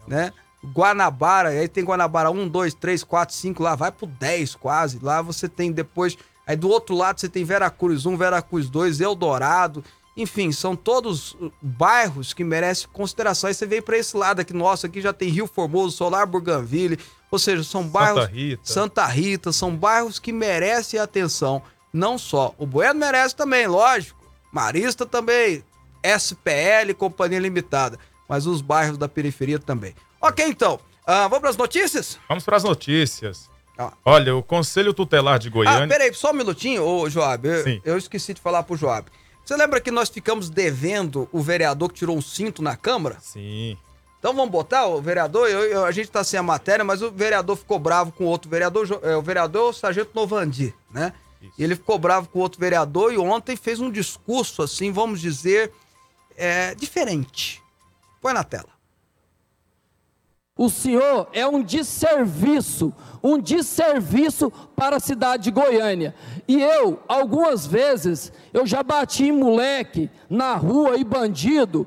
né? 0.07 0.33
Guanabara, 0.65 1.49
aí 1.49 1.67
tem 1.67 1.83
Guanabara 1.83 2.31
1, 2.31 2.49
2, 2.49 2.75
3, 2.75 3.03
4, 3.03 3.35
5, 3.35 3.63
lá 3.63 3.75
vai 3.75 3.91
pro 3.91 4.07
10 4.07 4.55
quase. 4.55 5.01
Lá 5.03 5.21
você 5.21 5.49
tem 5.49 5.73
depois, 5.73 6.17
aí 6.47 6.55
do 6.55 6.69
outro 6.69 6.95
lado 6.95 7.21
você 7.21 7.29
tem 7.29 7.45
Veracruz 7.45 8.07
1, 8.07 8.17
Veracruz 8.17 8.71
2, 8.71 9.01
Eldorado. 9.01 9.85
Enfim, 10.17 10.53
são 10.53 10.77
todos 10.77 11.33
uh, 11.33 11.53
bairros 11.61 12.33
que 12.33 12.45
merecem 12.45 12.89
consideração. 12.93 13.49
Aí 13.49 13.55
você 13.55 13.67
vem 13.67 13.83
para 13.83 13.99
esse 13.99 14.17
lado 14.17 14.41
aqui, 14.41 14.53
nosso 14.53 14.87
aqui 14.87 15.01
já 15.01 15.13
tem 15.13 15.31
Rio 15.31 15.49
Formoso, 15.49 15.97
Solar 15.97 16.27
Burganville, 16.27 16.99
ou 17.29 17.39
seja, 17.41 17.65
são 17.65 17.83
bairros... 17.83 18.23
Santa 18.23 18.33
Rita. 18.33 18.63
Santa 18.63 19.07
Rita, 19.07 19.53
são 19.53 19.75
bairros 19.75 20.21
que 20.21 20.31
merecem 20.31 21.01
atenção. 21.01 21.63
Não 21.93 22.17
só. 22.19 22.55
O 22.59 22.67
Bueno 22.67 22.99
merece 23.01 23.35
também, 23.37 23.67
lógico. 23.67 24.19
Marista 24.53 25.05
também. 25.07 25.63
SPL, 26.03 26.95
Companhia 26.97 27.39
Limitada. 27.39 27.99
Mas 28.29 28.47
os 28.47 28.61
bairros 28.61 28.97
da 28.99 29.09
periferia 29.09 29.59
também. 29.59 29.95
Ok, 30.21 30.45
então. 30.47 30.81
ah, 31.07 31.23
vamos 31.29 31.41
para 31.41 31.51
as 31.51 31.57
notícias? 31.57 32.19
Vamos 32.29 32.45
para 32.45 32.57
as 32.57 32.65
notícias. 32.65 33.51
Ah. 33.79 33.93
Olha, 34.05 34.37
o 34.37 34.43
Conselho 34.43 34.95
Tutelar 34.95 35.39
de 35.39 35.49
Ah, 35.49 35.51
Goiânia. 35.51 35.89
peraí, 35.89 36.15
só 36.15 36.31
um 36.31 36.35
minutinho, 36.35 36.85
ô 36.85 37.09
Joab. 37.11 37.47
Eu, 37.49 37.65
Sim. 37.65 37.81
eu 37.85 37.99
esqueci 37.99 38.33
de 38.35 38.41
falar 38.41 38.63
pro 38.63 38.77
Joab. 38.77 39.11
Você 39.45 39.57
lembra 39.57 39.81
que 39.81 39.91
nós 39.91 40.09
ficamos 40.09 40.49
devendo 40.49 41.29
o 41.33 41.43
vereador 41.43 41.89
que 41.89 41.97
tirou 41.97 42.17
um 42.17 42.23
cinto 42.23 42.63
na 42.63 42.77
Câmara? 42.77 43.17
Sim. 43.21 43.77
Então 44.19 44.33
vamos 44.35 44.51
botar 44.53 44.87
o 44.87 45.03
vereador, 45.03 45.49
eu- 45.49 45.65
eu- 45.65 45.85
a 45.85 45.91
gente 45.91 46.09
tá 46.09 46.23
sem 46.23 46.39
a 46.39 46.43
matéria, 46.45 46.85
mas 46.85 47.03
o 47.03 47.11
vereador 47.11 47.57
ficou 47.57 47.77
bravo 47.79 48.13
com 48.13 48.23
o 48.25 48.29
outro 48.29 48.49
vereador, 48.49 48.87
é, 49.03 49.17
o 49.17 49.23
vereador 49.23 49.67
é 49.67 49.71
o 49.71 49.73
Sargento 49.73 50.11
Novandi, 50.15 50.73
né? 50.93 51.13
Isso. 51.43 51.55
Ele 51.59 51.75
ficou 51.75 51.99
bravo 51.99 52.29
com 52.29 52.39
o 52.39 52.43
outro 52.43 52.61
vereador 52.61 53.13
e 53.13 53.19
ontem 53.19 53.57
fez 53.57 53.81
um 53.81 53.91
discurso, 53.91 54.63
assim, 54.63 54.93
vamos 54.93 55.21
dizer, 55.21 55.73
é, 56.37 56.75
diferente. 56.75 57.61
Põe 58.21 58.33
na 58.33 58.45
tela. 58.45 58.69
O 60.57 60.69
senhor 60.69 61.29
é 61.33 61.47
um 61.47 61.63
desserviço, 61.63 62.93
um 63.23 63.39
desserviço 63.39 64.51
para 64.77 64.97
a 64.97 65.01
cidade 65.01 65.45
de 65.45 65.51
Goiânia. 65.51 66.15
E 66.47 66.61
eu, 66.61 67.03
algumas 67.09 67.67
vezes, 67.67 68.33
eu 68.53 68.67
já 68.67 68.83
bati 68.83 69.25
em 69.25 69.33
moleque 69.33 70.11
na 70.29 70.55
rua 70.55 70.97
e 70.97 71.05
bandido, 71.05 71.87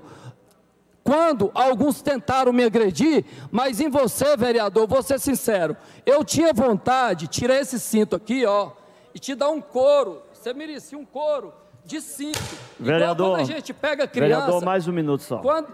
quando 1.04 1.52
alguns 1.54 2.02
tentaram 2.02 2.52
me 2.52 2.64
agredir, 2.64 3.24
mas 3.52 3.80
em 3.80 3.90
você, 3.90 4.36
vereador, 4.36 4.88
vou 4.88 5.04
ser 5.04 5.20
sincero, 5.20 5.78
eu 6.04 6.24
tinha 6.26 6.52
vontade, 6.52 7.28
tirei 7.28 7.60
esse 7.60 7.80
cinto 7.80 8.16
aqui, 8.16 8.44
ó, 8.44 8.72
e 9.16 9.20
te 9.20 9.34
dar 9.34 9.50
um 9.50 9.62
couro. 9.62 10.22
Você 10.34 10.54
merecia 10.54 10.98
um 10.98 11.06
couro 11.06 11.54
de 11.86 12.02
cinto. 12.02 12.38
Igual 12.78 13.00
Vereador, 13.00 13.30
quando 13.30 13.40
a 13.40 13.44
gente 13.46 13.74
pega 13.74 14.06
criança. 14.06 14.42
vereador, 14.42 14.66
mais 14.66 14.88
um 14.90 14.92
minuto 14.92 15.22
só. 15.22 15.38
Quando, 15.38 15.70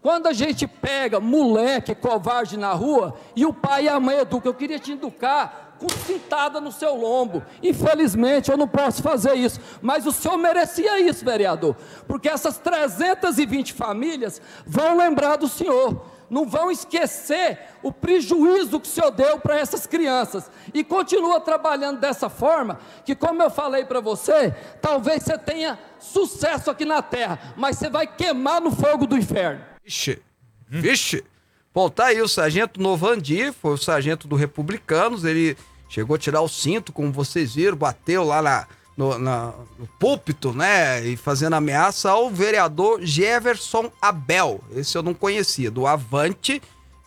quando 0.00 0.26
a 0.26 0.32
gente 0.32 0.66
pega 0.66 1.20
moleque 1.20 1.94
covarde 1.94 2.56
na 2.56 2.72
rua 2.72 3.14
e 3.36 3.44
o 3.44 3.52
pai 3.52 3.84
e 3.84 3.88
a 3.90 4.00
mãe 4.00 4.20
educam, 4.20 4.50
eu 4.50 4.54
queria 4.54 4.78
te 4.78 4.92
educar 4.92 5.76
com 5.78 5.88
cintada 5.88 6.60
no 6.60 6.72
seu 6.72 6.94
lombo. 6.94 7.42
Infelizmente 7.62 8.50
eu 8.50 8.56
não 8.56 8.68
posso 8.68 9.02
fazer 9.02 9.34
isso, 9.34 9.60
mas 9.82 10.06
o 10.06 10.12
senhor 10.12 10.38
merecia 10.38 10.98
isso, 11.00 11.24
vereador, 11.24 11.76
porque 12.06 12.28
essas 12.28 12.56
320 12.56 13.74
famílias 13.74 14.40
vão 14.64 14.96
lembrar 14.96 15.36
do 15.36 15.48
senhor. 15.48 16.11
Não 16.32 16.46
vão 16.46 16.70
esquecer 16.70 17.58
o 17.82 17.92
prejuízo 17.92 18.80
que 18.80 18.88
o 18.88 18.90
senhor 18.90 19.10
deu 19.10 19.38
para 19.38 19.60
essas 19.60 19.86
crianças. 19.86 20.50
E 20.72 20.82
continua 20.82 21.38
trabalhando 21.38 22.00
dessa 22.00 22.30
forma, 22.30 22.80
que 23.04 23.14
como 23.14 23.42
eu 23.42 23.50
falei 23.50 23.84
para 23.84 24.00
você, 24.00 24.50
talvez 24.80 25.24
você 25.24 25.36
tenha 25.36 25.78
sucesso 25.98 26.70
aqui 26.70 26.86
na 26.86 27.02
terra, 27.02 27.52
mas 27.54 27.76
você 27.76 27.90
vai 27.90 28.06
queimar 28.06 28.62
no 28.62 28.70
fogo 28.70 29.06
do 29.06 29.14
inferno. 29.14 29.62
Vixe, 29.84 30.22
vixe. 30.66 31.22
Bom, 31.74 31.90
tá 31.90 32.06
aí 32.06 32.22
o 32.22 32.28
sargento 32.28 32.80
Novandi, 32.80 33.52
foi 33.52 33.74
o 33.74 33.78
sargento 33.78 34.26
do 34.26 34.34
Republicanos, 34.34 35.24
ele 35.24 35.54
chegou 35.86 36.16
a 36.16 36.18
tirar 36.18 36.40
o 36.40 36.48
cinto, 36.48 36.94
como 36.94 37.12
vocês 37.12 37.56
viram, 37.56 37.76
bateu 37.76 38.24
lá 38.24 38.40
na, 38.40 38.66
no, 38.96 39.18
na- 39.18 39.52
no 39.78 39.86
púlpito, 39.98 40.52
né, 40.52 41.04
e 41.06 41.16
fazendo 41.16 41.54
ameaça 41.54 42.10
ao 42.10 42.30
vereador 42.30 43.00
Jefferson 43.02 43.90
Abel, 44.00 44.60
esse 44.74 44.96
eu 44.96 45.02
não 45.02 45.14
conhecia, 45.14 45.70
do 45.70 45.86
Avante, 45.86 46.60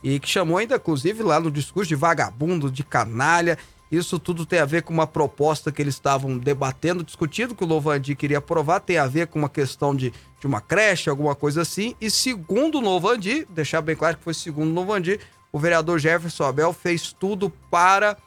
e 0.04 0.20
que 0.20 0.30
chamou 0.30 0.58
ainda, 0.58 0.76
inclusive, 0.76 1.24
lá 1.24 1.40
no 1.40 1.50
discurso 1.52 1.88
de 1.90 1.96
vagabundo, 1.96 2.70
de 2.70 2.84
canalha, 2.84 3.58
isso 3.92 4.18
tudo 4.20 4.46
tem 4.46 4.60
a 4.60 4.66
ver 4.66 4.82
com 4.82 4.94
uma 4.94 5.08
proposta 5.08 5.72
que 5.72 5.82
eles 5.82 5.94
estavam 5.94 6.38
debatendo, 6.38 7.04
discutindo, 7.04 7.56
que 7.56 7.64
o 7.64 7.68
Lovandi 7.68 8.16
queria 8.16 8.40
aprovar, 8.40 8.80
tem 8.80 8.98
a 8.98 9.06
ver 9.08 9.28
com 9.28 9.38
uma 9.40 9.48
questão 9.50 9.96
de, 9.96 10.12
de 10.40 10.48
uma 10.48 10.60
creche, 10.60 11.10
alguma 11.10 11.36
coisa 11.36 11.62
assim. 11.62 11.96
E 12.02 12.10
segundo 12.10 12.80
o 12.80 12.82
Lovandi, 12.82 13.48
deixar 13.50 13.82
bem 13.82 13.96
claro 13.96 14.18
que 14.18 14.24
foi 14.24 14.34
segundo 14.34 14.72
o 14.72 14.74
Lovandi, 14.74 15.20
o 15.52 15.60
vereador 15.60 16.00
Jefferson 16.00 16.46
Abel 16.46 16.74
fez 16.74 17.14
tudo 17.14 17.50
para 17.72 18.18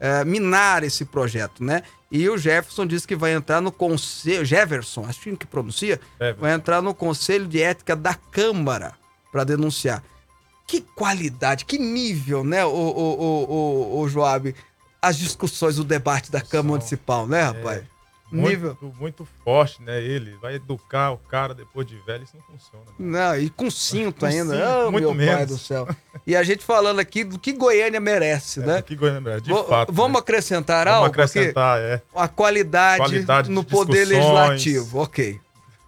eh, 0.00 0.24
minar 0.24 0.82
esse 0.82 1.04
projeto, 1.04 1.62
né? 1.62 1.82
E 2.10 2.28
o 2.28 2.36
Jefferson 2.36 2.86
disse 2.86 3.06
que 3.06 3.14
vai 3.14 3.32
entrar 3.32 3.60
no 3.60 3.70
conselho. 3.70 4.44
Jefferson, 4.44 5.04
acho 5.04 5.36
que 5.36 5.46
pronuncia, 5.46 6.00
Jefferson. 6.18 6.40
vai 6.40 6.52
entrar 6.52 6.82
no 6.82 6.94
conselho 6.94 7.46
de 7.46 7.62
ética 7.62 7.94
da 7.94 8.14
Câmara 8.14 8.94
para 9.30 9.44
denunciar. 9.44 10.02
Que 10.66 10.80
qualidade, 10.80 11.64
que 11.64 11.78
nível, 11.78 12.42
né, 12.42 12.64
o, 12.64 12.70
o, 12.70 13.20
o, 13.20 13.98
o, 13.98 14.00
o 14.00 14.08
Joab, 14.08 14.54
as 15.02 15.18
discussões, 15.18 15.78
o 15.78 15.84
debate 15.84 16.30
da 16.30 16.40
Câmara 16.40 16.78
Municipal, 16.78 17.26
né, 17.26 17.42
rapaz? 17.42 17.82
Nível. 18.36 18.76
Muito, 18.80 18.96
muito 19.00 19.28
forte, 19.44 19.82
né? 19.82 20.02
Ele 20.02 20.36
vai 20.40 20.54
educar 20.54 21.10
o 21.12 21.18
cara 21.18 21.54
depois 21.54 21.86
de 21.86 21.96
velho, 22.06 22.24
isso 22.24 22.36
não 22.36 22.42
funciona. 22.44 22.84
né? 22.86 22.92
Não, 22.98 23.36
e 23.38 23.50
com 23.50 23.70
cinto 23.70 24.20
Com 24.20 24.26
ainda. 24.26 24.54
cinto, 24.54 24.86
Oh, 24.86 24.90
muito 24.92 25.14
meu 25.14 25.26
pai 25.26 25.36
menos. 25.36 25.48
do 25.48 25.58
céu. 25.58 25.88
E 26.26 26.36
a 26.36 26.42
gente 26.42 26.64
falando 26.64 26.98
aqui 27.00 27.24
do 27.24 27.38
que 27.38 27.52
Goiânia 27.52 28.00
merece, 28.00 28.60
né? 28.60 28.78
É, 28.78 28.82
que 28.82 28.94
Goiânia, 28.96 29.40
de 29.40 29.50
Vo- 29.50 29.64
fato. 29.64 29.92
Vamos 29.92 30.12
né? 30.14 30.18
acrescentar 30.20 30.86
Vamos 30.86 30.96
algo 30.98 31.06
acrescentar, 31.08 31.80
é. 31.80 32.02
A 32.14 32.28
qualidade, 32.28 32.98
Qualidade 33.02 33.50
no 33.50 33.62
de 33.64 33.70
poder 33.70 34.04
legislativo. 34.06 34.98
Ok. 35.00 35.40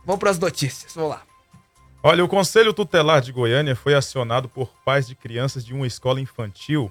Vamos 0.05 0.19
para 0.21 0.31
as 0.31 0.39
notícias. 0.39 0.93
Vamos 0.95 1.11
lá. 1.11 1.23
Olha, 2.03 2.25
o 2.25 2.29
Conselho 2.29 2.73
Tutelar 2.73 3.21
de 3.21 3.31
Goiânia 3.31 3.77
foi 3.77 3.95
acionado 3.95 4.49
por 4.49 4.69
pais 4.85 5.07
de 5.07 5.15
crianças 5.15 5.65
de 5.65 5.73
uma 5.73 5.87
escola 5.87 6.21
infantil 6.21 6.91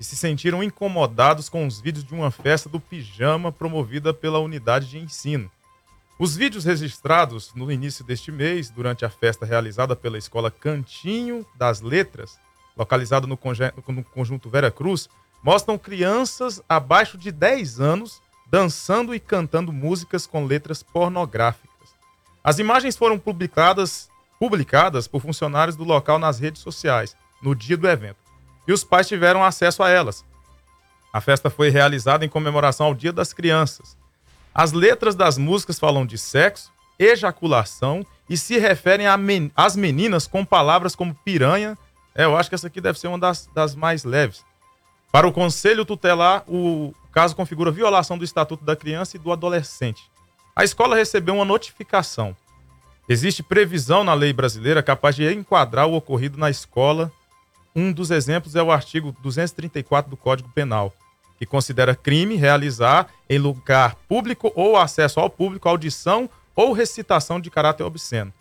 que 0.00 0.04
se 0.04 0.16
sentiram 0.16 0.62
incomodados 0.62 1.50
com 1.50 1.66
os 1.66 1.78
vídeos 1.78 2.06
de 2.06 2.14
uma 2.14 2.30
festa 2.30 2.70
do 2.70 2.80
pijama 2.80 3.52
promovida 3.52 4.14
pela 4.14 4.38
unidade 4.38 4.88
de 4.88 4.98
ensino. 4.98 5.50
Os 6.18 6.34
vídeos 6.34 6.64
registrados 6.64 7.52
no 7.54 7.70
início 7.70 8.02
deste 8.02 8.32
mês, 8.32 8.70
durante 8.70 9.04
a 9.04 9.10
festa 9.10 9.44
realizada 9.44 9.94
pela 9.94 10.16
escola 10.16 10.50
Cantinho 10.50 11.44
das 11.54 11.82
Letras, 11.82 12.38
localizada 12.74 13.26
no, 13.26 13.38
no 13.88 14.02
conjunto 14.04 14.48
Vera 14.48 14.70
Cruz, 14.70 15.06
mostram 15.42 15.76
crianças 15.76 16.62
abaixo 16.66 17.18
de 17.18 17.30
10 17.30 17.78
anos 17.78 18.22
dançando 18.50 19.14
e 19.14 19.20
cantando 19.20 19.70
músicas 19.70 20.26
com 20.26 20.46
letras 20.46 20.82
pornográficas. 20.82 21.90
As 22.42 22.58
imagens 22.58 22.96
foram 22.96 23.18
publicadas, 23.18 24.08
publicadas 24.38 25.06
por 25.06 25.20
funcionários 25.20 25.76
do 25.76 25.84
local 25.84 26.18
nas 26.18 26.38
redes 26.38 26.62
sociais 26.62 27.14
no 27.42 27.54
dia 27.54 27.76
do 27.76 27.86
evento, 27.86 28.29
e 28.66 28.72
os 28.72 28.84
pais 28.84 29.08
tiveram 29.08 29.44
acesso 29.44 29.82
a 29.82 29.88
elas. 29.90 30.24
A 31.12 31.20
festa 31.20 31.50
foi 31.50 31.70
realizada 31.70 32.24
em 32.24 32.28
comemoração 32.28 32.86
ao 32.86 32.94
Dia 32.94 33.12
das 33.12 33.32
Crianças. 33.32 33.96
As 34.54 34.72
letras 34.72 35.14
das 35.14 35.38
músicas 35.38 35.78
falam 35.78 36.06
de 36.06 36.16
sexo, 36.18 36.70
ejaculação 36.98 38.04
e 38.28 38.36
se 38.36 38.58
referem 38.58 39.06
a 39.06 39.16
men- 39.16 39.50
às 39.56 39.74
meninas 39.74 40.26
com 40.26 40.44
palavras 40.44 40.94
como 40.94 41.14
piranha. 41.14 41.76
É, 42.14 42.24
eu 42.24 42.36
acho 42.36 42.48
que 42.48 42.54
essa 42.54 42.66
aqui 42.66 42.80
deve 42.80 42.98
ser 42.98 43.08
uma 43.08 43.18
das, 43.18 43.48
das 43.54 43.74
mais 43.74 44.04
leves. 44.04 44.44
Para 45.10 45.26
o 45.26 45.32
Conselho 45.32 45.84
Tutelar, 45.84 46.44
o 46.46 46.94
caso 47.12 47.34
configura 47.34 47.70
violação 47.72 48.16
do 48.16 48.24
Estatuto 48.24 48.64
da 48.64 48.76
Criança 48.76 49.16
e 49.16 49.20
do 49.20 49.32
Adolescente. 49.32 50.08
A 50.54 50.62
escola 50.62 50.94
recebeu 50.94 51.34
uma 51.34 51.44
notificação. 51.44 52.36
Existe 53.08 53.42
previsão 53.42 54.04
na 54.04 54.14
lei 54.14 54.32
brasileira 54.32 54.82
capaz 54.82 55.16
de 55.16 55.32
enquadrar 55.32 55.86
o 55.88 55.94
ocorrido 55.94 56.38
na 56.38 56.50
escola. 56.50 57.10
Um 57.74 57.92
dos 57.92 58.10
exemplos 58.10 58.56
é 58.56 58.62
o 58.62 58.72
artigo 58.72 59.14
234 59.22 60.10
do 60.10 60.16
Código 60.16 60.48
Penal, 60.50 60.92
que 61.38 61.46
considera 61.46 61.94
crime 61.94 62.34
realizar 62.34 63.08
em 63.28 63.38
lugar 63.38 63.94
público 64.08 64.52
ou 64.54 64.76
acesso 64.76 65.20
ao 65.20 65.30
público 65.30 65.68
audição 65.68 66.28
ou 66.54 66.72
recitação 66.72 67.40
de 67.40 67.50
caráter 67.50 67.84
obsceno. 67.84 68.32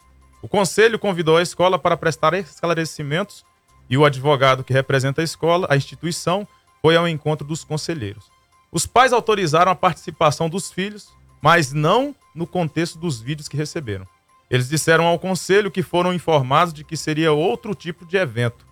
O 0.42 0.48
conselho 0.48 0.98
convidou 0.98 1.38
a 1.38 1.42
escola 1.42 1.78
para 1.78 1.98
prestar 1.98 2.34
esclarecimentos 2.34 3.46
e 3.90 3.98
o 3.98 4.06
advogado 4.06 4.64
que 4.64 4.74
representa 4.74 5.22
a 5.22 5.24
escola, 5.24 5.68
a 5.70 5.78
instituição, 5.78 6.48
foi 6.82 6.96
ao 6.96 7.08
encontro 7.08 7.46
dos 7.46 7.64
conselheiros. 7.64 8.26
Os 8.72 8.86
pais 8.86 9.14
autorizaram 9.14 9.72
a 9.72 9.76
participação 9.76 10.50
dos 10.50 10.72
filhos, 10.72 11.10
mas 11.42 11.74
não 11.74 12.16
no 12.34 12.48
contexto 12.48 12.98
dos 12.98 13.20
vídeos 13.20 13.48
que 13.48 13.58
receberam. 13.58 14.08
Eles 14.50 14.70
disseram 14.70 15.06
ao 15.06 15.20
conselho 15.20 15.72
que 15.72 15.84
foram 15.84 16.14
informados 16.14 16.74
de 16.74 16.84
que 16.84 16.98
seria 16.98 17.32
outro 17.32 17.76
tipo 17.76 18.06
de 18.06 18.18
evento. 18.18 18.69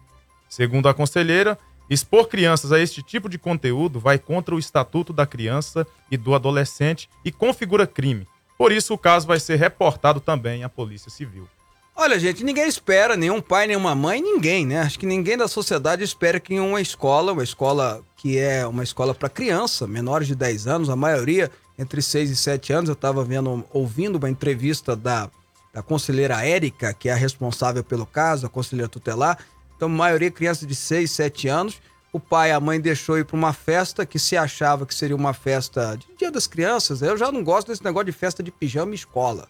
Segundo 0.50 0.88
a 0.90 0.94
conselheira, 0.94 1.58
Expor 1.90 2.28
crianças 2.28 2.72
a 2.74 2.80
este 2.80 3.02
tipo 3.02 3.30
de 3.30 3.38
conteúdo 3.38 4.00
vai 4.00 4.20
contra 4.20 4.54
o 4.54 4.60
Estatuto 4.60 5.14
da 5.14 5.26
Criança 5.26 5.88
e 6.12 6.18
do 6.18 6.36
Adolescente 6.36 7.10
e 7.24 7.32
configura 7.32 7.88
crime. 7.88 8.28
Por 8.58 8.72
isso, 8.72 8.94
o 8.94 8.98
caso 8.98 9.26
vai 9.26 9.40
ser 9.40 9.56
reportado 9.58 10.20
também 10.20 10.64
à 10.64 10.70
Polícia 10.70 11.10
Civil. 11.10 11.48
Olha, 11.96 12.20
gente, 12.20 12.44
ninguém 12.44 12.68
espera, 12.68 13.16
nenhum 13.16 13.42
pai, 13.42 13.68
nenhuma 13.68 13.96
mãe, 13.96 14.22
ninguém, 14.22 14.66
né? 14.66 14.82
Acho 14.82 15.00
que 15.00 15.06
ninguém 15.06 15.38
da 15.38 15.48
sociedade 15.48 16.04
espera 16.04 16.40
que 16.40 16.54
em 16.54 16.60
uma 16.60 16.82
escola, 16.82 17.32
uma 17.32 17.44
escola 17.44 18.04
que 18.18 18.38
é 18.38 18.68
uma 18.68 18.84
escola 18.84 19.16
para 19.16 19.30
criança, 19.30 19.88
menores 19.88 20.28
de 20.28 20.36
10 20.36 20.68
anos, 20.68 20.90
a 20.90 20.96
maioria 20.96 21.50
entre 21.80 22.02
6 22.02 22.30
e 22.30 22.36
7 22.36 22.74
anos, 22.74 22.90
eu 22.90 22.94
estava 22.94 23.24
vendo, 23.24 23.66
ouvindo 23.72 24.18
uma 24.18 24.30
entrevista 24.30 24.96
da, 24.96 25.30
da 25.74 25.82
conselheira 25.82 26.46
Érica, 26.46 26.94
que 26.94 27.10
é 27.10 27.14
a 27.14 27.16
responsável 27.16 27.84
pelo 27.84 28.06
caso, 28.06 28.46
a 28.46 28.50
conselheira 28.50 28.90
tutelar, 28.90 29.40
então, 29.78 29.88
maioria 29.88 30.32
criança 30.32 30.66
de 30.66 30.76
6, 30.76 31.10
7 31.10 31.48
anos. 31.48 31.80
O 32.12 32.20
pai 32.20 32.50
e 32.50 32.52
a 32.52 32.60
mãe 32.60 32.82
deixou 32.82 33.20
ir 33.20 33.26
para 33.26 33.38
uma 33.38 33.54
festa 33.54 34.06
que 34.06 34.18
se 34.18 34.36
achava 34.36 34.88
que 34.88 34.96
seria 34.96 35.16
uma 35.16 35.34
festa 35.34 35.96
de 35.96 36.08
Dia 36.18 36.32
das 36.32 36.48
Crianças. 36.48 37.04
Eu 37.04 37.16
já 37.16 37.32
não 37.32 37.44
gosto 37.44 37.68
desse 37.68 37.84
negócio 37.84 38.08
de 38.08 38.12
festa 38.12 38.42
de 38.42 38.50
pijama 38.50 38.92
em 38.92 38.96
escola. 38.96 39.48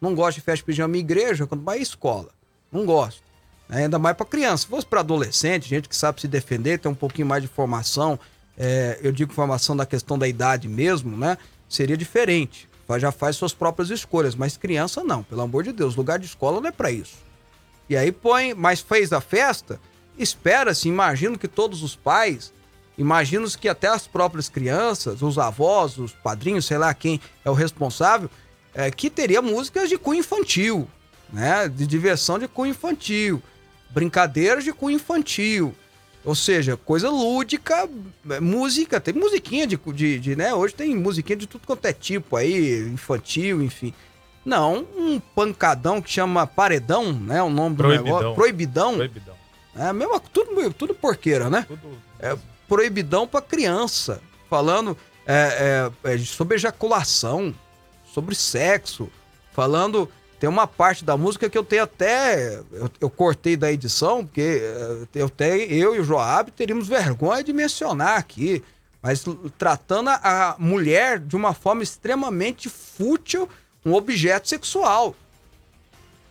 Não 0.00 0.14
gosto 0.14 0.36
de 0.36 0.42
festa 0.42 0.58
de 0.58 0.64
pijama 0.64 0.96
em 0.96 1.00
igreja, 1.00 1.44
quando 1.46 1.64
vai 1.64 1.80
escola. 1.80 2.28
Não 2.70 2.86
gosto. 2.86 3.22
Ainda 3.68 3.98
mais 3.98 4.16
para 4.16 4.26
criança. 4.26 4.58
Se 4.58 4.66
fosse 4.68 4.86
para 4.86 5.00
adolescente, 5.00 5.68
gente 5.68 5.88
que 5.88 5.96
sabe 5.96 6.20
se 6.20 6.28
defender, 6.28 6.78
tem 6.78 6.92
um 6.92 6.94
pouquinho 6.94 7.26
mais 7.26 7.42
de 7.42 7.48
formação, 7.48 8.18
é, 8.56 9.00
eu 9.02 9.10
digo 9.10 9.32
formação 9.32 9.76
da 9.76 9.84
questão 9.84 10.16
da 10.16 10.28
idade 10.28 10.68
mesmo, 10.68 11.16
né? 11.16 11.36
Seria 11.68 11.96
diferente. 11.96 12.68
Já 12.98 13.10
faz 13.10 13.34
suas 13.34 13.54
próprias 13.54 13.90
escolhas, 13.90 14.36
mas 14.36 14.56
criança 14.56 15.02
não, 15.02 15.24
pelo 15.24 15.40
amor 15.40 15.64
de 15.64 15.72
Deus. 15.72 15.96
Lugar 15.96 16.18
de 16.18 16.26
escola 16.26 16.60
não 16.60 16.68
é 16.68 16.72
para 16.72 16.92
isso. 16.92 17.23
E 17.88 17.96
aí 17.96 18.10
põe, 18.10 18.54
mas 18.54 18.80
fez 18.80 19.12
a 19.12 19.20
festa, 19.20 19.80
espera-se, 20.18 20.88
imagino 20.88 21.38
que 21.38 21.48
todos 21.48 21.82
os 21.82 21.94
pais, 21.94 22.52
imagino 22.96 23.48
que 23.50 23.68
até 23.68 23.88
as 23.88 24.06
próprias 24.06 24.48
crianças, 24.48 25.22
os 25.22 25.38
avós, 25.38 25.98
os 25.98 26.12
padrinhos, 26.12 26.64
sei 26.64 26.78
lá 26.78 26.94
quem 26.94 27.20
é 27.44 27.50
o 27.50 27.54
responsável, 27.54 28.30
é, 28.74 28.90
que 28.90 29.10
teria 29.10 29.42
músicas 29.42 29.88
de 29.88 29.98
cunho 29.98 30.20
infantil, 30.20 30.88
né? 31.32 31.68
De 31.68 31.86
diversão 31.86 32.38
de 32.38 32.48
cunho 32.48 32.70
infantil, 32.70 33.42
brincadeiras 33.90 34.64
de 34.64 34.72
cunho 34.72 34.96
infantil. 34.96 35.74
Ou 36.24 36.34
seja, 36.34 36.76
coisa 36.76 37.10
lúdica, 37.10 37.88
é, 38.30 38.40
música, 38.40 38.98
tem 38.98 39.12
musiquinha 39.12 39.66
de, 39.66 39.76
de, 39.76 40.18
de, 40.18 40.36
né? 40.36 40.54
Hoje 40.54 40.74
tem 40.74 40.96
musiquinha 40.96 41.36
de 41.36 41.46
tudo 41.46 41.66
quanto 41.66 41.84
é 41.84 41.92
tipo 41.92 42.36
aí, 42.36 42.80
infantil, 42.88 43.62
enfim. 43.62 43.92
Não, 44.44 44.86
um 44.96 45.18
pancadão 45.18 46.02
que 46.02 46.10
chama 46.10 46.46
paredão, 46.46 47.12
né? 47.12 47.42
O 47.42 47.48
nome 47.48 47.76
proibidão. 47.76 48.04
do 48.04 48.04
negócio. 48.04 48.34
Proibidão. 48.34 48.94
Proibidão. 48.96 49.34
É 49.76 49.92
mesmo, 49.92 50.20
tudo, 50.20 50.72
tudo 50.74 50.94
porqueira, 50.94 51.48
né? 51.50 51.64
Tudo... 51.66 51.98
É, 52.20 52.36
proibidão 52.68 53.26
para 53.26 53.40
criança. 53.40 54.20
Falando 54.48 54.96
é, 55.26 55.90
é, 56.04 56.12
é, 56.14 56.18
sobre 56.18 56.56
ejaculação, 56.56 57.54
sobre 58.12 58.34
sexo. 58.34 59.08
Falando. 59.52 60.08
Tem 60.38 60.50
uma 60.50 60.66
parte 60.66 61.04
da 61.04 61.16
música 61.16 61.48
que 61.48 61.56
eu 61.56 61.64
tenho 61.64 61.84
até. 61.84 62.56
Eu, 62.70 62.90
eu 63.00 63.08
cortei 63.08 63.56
da 63.56 63.72
edição, 63.72 64.26
porque 64.26 64.60
é, 64.62 65.06
eu, 65.14 65.30
tenho, 65.30 65.54
eu 65.72 65.94
e 65.94 66.00
o 66.00 66.04
Joab 66.04 66.50
teríamos 66.50 66.86
vergonha 66.86 67.42
de 67.42 67.52
mencionar 67.52 68.18
aqui. 68.18 68.62
Mas 69.00 69.24
tratando 69.58 70.10
a 70.10 70.56
mulher 70.58 71.18
de 71.18 71.36
uma 71.36 71.54
forma 71.54 71.82
extremamente 71.82 72.68
fútil 72.68 73.48
um 73.84 73.94
objeto 73.94 74.48
sexual. 74.48 75.14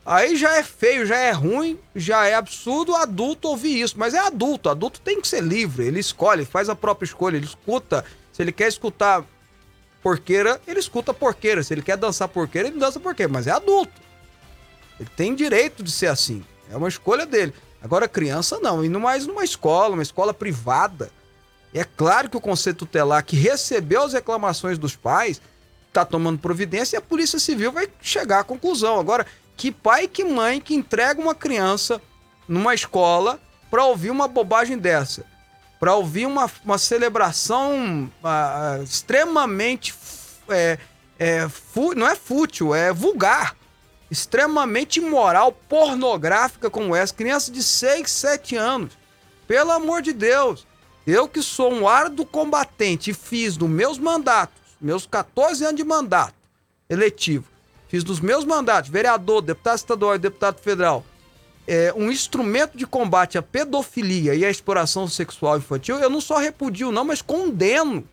Aí 0.05 0.35
já 0.35 0.57
é 0.57 0.63
feio, 0.63 1.05
já 1.05 1.17
é 1.17 1.31
ruim, 1.31 1.79
já 1.95 2.25
é 2.25 2.35
absurdo 2.35 2.93
adulto 2.93 3.47
ouvir 3.47 3.81
isso. 3.81 3.95
Mas 3.97 4.13
é 4.13 4.19
adulto, 4.19 4.69
adulto 4.69 4.99
tem 4.99 5.21
que 5.21 5.27
ser 5.27 5.41
livre, 5.41 5.85
ele 5.85 5.99
escolhe, 5.99 6.43
faz 6.43 6.67
a 6.67 6.75
própria 6.75 7.05
escolha, 7.05 7.37
ele 7.37 7.45
escuta. 7.45 8.03
Se 8.33 8.41
ele 8.41 8.51
quer 8.51 8.67
escutar 8.67 9.23
porqueira, 10.01 10.59
ele 10.67 10.79
escuta 10.79 11.13
porqueira. 11.13 11.63
Se 11.63 11.73
ele 11.73 11.81
quer 11.81 11.95
dançar 11.95 12.27
porqueira, 12.27 12.67
ele 12.67 12.77
dança 12.77 12.99
porqueira. 12.99 13.31
Mas 13.31 13.47
é 13.47 13.51
adulto. 13.51 14.01
Ele 14.99 15.09
tem 15.15 15.33
direito 15.33 15.81
de 15.81 15.91
ser 15.91 16.07
assim. 16.07 16.43
É 16.69 16.75
uma 16.75 16.89
escolha 16.89 17.25
dele. 17.25 17.53
Agora, 17.81 18.07
criança 18.07 18.59
não. 18.59 18.83
E 18.83 18.89
mais 18.89 19.25
numa 19.25 19.43
escola, 19.43 19.93
uma 19.93 20.03
escola 20.03 20.33
privada. 20.33 21.11
É 21.73 21.83
claro 21.83 22.29
que 22.29 22.37
o 22.37 22.41
conceito 22.41 22.79
tutelar 22.79 23.23
que 23.23 23.35
recebeu 23.35 24.03
as 24.03 24.13
reclamações 24.13 24.77
dos 24.77 24.95
pais 24.95 25.41
tá 25.93 26.03
tomando 26.03 26.39
providência 26.39 26.95
e 26.95 26.97
a 26.97 27.01
Polícia 27.01 27.39
Civil 27.39 27.71
vai 27.71 27.87
chegar 28.01 28.39
à 28.39 28.43
conclusão. 28.43 28.99
Agora, 28.99 29.25
que 29.55 29.71
pai 29.71 30.07
que 30.07 30.23
mãe 30.23 30.59
que 30.59 30.73
entrega 30.73 31.21
uma 31.21 31.35
criança 31.35 32.01
numa 32.47 32.73
escola 32.73 33.39
para 33.69 33.85
ouvir 33.85 34.09
uma 34.09 34.27
bobagem 34.27 34.77
dessa? 34.77 35.23
Para 35.79 35.95
ouvir 35.95 36.25
uma, 36.25 36.49
uma 36.65 36.77
celebração 36.77 38.11
uh, 38.23 38.83
extremamente. 38.83 39.93
É, 40.49 40.79
é, 41.19 41.47
não 41.95 42.07
é 42.07 42.15
fútil, 42.15 42.73
é 42.73 42.91
vulgar. 42.91 43.55
Extremamente 44.09 44.99
imoral, 44.99 45.51
pornográfica 45.51 46.69
como 46.69 46.95
essa. 46.95 47.13
Criança 47.13 47.51
de 47.51 47.61
6, 47.61 48.09
7 48.09 48.55
anos. 48.55 48.93
Pelo 49.47 49.71
amor 49.71 50.01
de 50.01 50.13
Deus. 50.13 50.65
Eu 51.05 51.27
que 51.27 51.41
sou 51.41 51.71
um 51.71 51.87
árduo 51.87 52.25
combatente 52.25 53.11
e 53.11 53.13
fiz 53.13 53.57
nos 53.57 53.69
meus 53.69 53.99
mandatos 53.99 54.62
meus 54.83 55.05
14 55.05 55.63
anos 55.63 55.77
de 55.77 55.83
mandato 55.83 56.35
eletivo, 56.89 57.45
fiz 57.87 58.03
dos 58.03 58.19
meus 58.19 58.45
mandatos, 58.45 58.89
vereador, 58.89 59.41
deputado 59.41 59.77
estadual 59.77 60.15
e 60.15 60.19
deputado 60.19 60.59
federal, 60.59 61.05
é, 61.67 61.93
um 61.95 62.11
instrumento 62.11 62.77
de 62.77 62.85
combate 62.85 63.37
à 63.37 63.41
pedofilia 63.41 64.35
e 64.35 64.43
à 64.45 64.49
exploração 64.49 65.07
sexual 65.07 65.57
infantil, 65.57 65.97
eu 65.97 66.09
não 66.09 66.19
só 66.19 66.37
repudio, 66.37 66.91
não, 66.91 67.05
mas 67.05 67.21
condeno. 67.21 68.07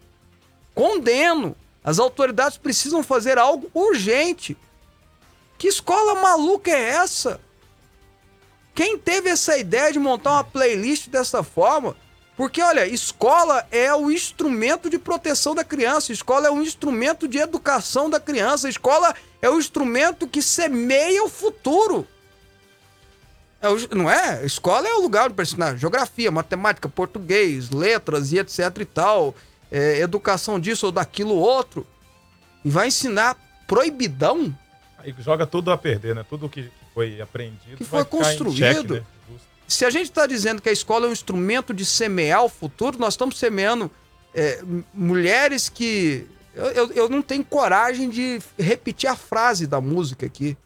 Condeno. 0.74 1.56
As 1.82 1.98
autoridades 1.98 2.56
precisam 2.56 3.02
fazer 3.02 3.38
algo 3.38 3.68
urgente. 3.74 4.56
Que 5.58 5.66
escola 5.66 6.20
maluca 6.20 6.70
é 6.70 6.90
essa? 6.90 7.40
Quem 8.74 8.96
teve 8.96 9.28
essa 9.28 9.58
ideia 9.58 9.92
de 9.92 9.98
montar 9.98 10.32
uma 10.32 10.44
playlist 10.44 11.08
dessa 11.08 11.42
forma? 11.42 11.96
Porque, 12.40 12.62
olha, 12.62 12.86
escola 12.86 13.66
é 13.70 13.94
o 13.94 14.10
instrumento 14.10 14.88
de 14.88 14.98
proteção 14.98 15.54
da 15.54 15.62
criança, 15.62 16.10
escola 16.10 16.48
é 16.48 16.50
um 16.50 16.62
instrumento 16.62 17.28
de 17.28 17.36
educação 17.36 18.08
da 18.08 18.18
criança, 18.18 18.66
escola 18.66 19.14
é 19.42 19.50
o 19.50 19.58
instrumento 19.58 20.26
que 20.26 20.40
semeia 20.40 21.22
o 21.22 21.28
futuro. 21.28 22.06
É 23.60 23.68
o, 23.68 23.94
não 23.94 24.10
é? 24.10 24.42
Escola 24.42 24.88
é 24.88 24.94
o 24.94 25.02
lugar 25.02 25.28
para 25.28 25.42
ensinar 25.42 25.76
geografia, 25.76 26.30
matemática, 26.30 26.88
português, 26.88 27.68
letras 27.68 28.32
e 28.32 28.38
etc 28.38 28.74
e 28.80 28.84
tal, 28.86 29.34
é, 29.70 29.98
educação 29.98 30.58
disso 30.58 30.86
ou 30.86 30.92
daquilo 30.92 31.34
outro. 31.34 31.86
E 32.64 32.70
vai 32.70 32.88
ensinar 32.88 33.36
proibidão. 33.66 34.56
Aí 34.96 35.14
joga 35.18 35.46
tudo 35.46 35.70
a 35.70 35.76
perder, 35.76 36.14
né? 36.14 36.24
Tudo 36.26 36.48
que 36.48 36.70
foi 36.94 37.20
aprendido. 37.20 37.76
Que 37.76 37.84
foi 37.84 38.02
construído. 38.02 38.56
Cheque, 38.56 38.92
né? 38.94 39.04
Se 39.70 39.84
a 39.84 39.90
gente 39.90 40.06
está 40.06 40.26
dizendo 40.26 40.60
que 40.60 40.68
a 40.68 40.72
escola 40.72 41.06
é 41.06 41.08
um 41.08 41.12
instrumento 41.12 41.72
de 41.72 41.84
semear 41.84 42.44
o 42.44 42.48
futuro, 42.48 42.98
nós 42.98 43.14
estamos 43.14 43.38
semeando 43.38 43.88
é, 44.34 44.60
mulheres 44.92 45.68
que. 45.68 46.26
Eu, 46.52 46.66
eu, 46.66 46.92
eu, 46.92 47.08
não 47.08 47.22
tenho 47.22 47.44
coragem 47.44 48.10
de 48.10 48.40
repetir 48.58 49.08
a 49.08 49.14
frase 49.14 49.68
da 49.68 49.80
música 49.80 50.26
aqui. 50.26 50.58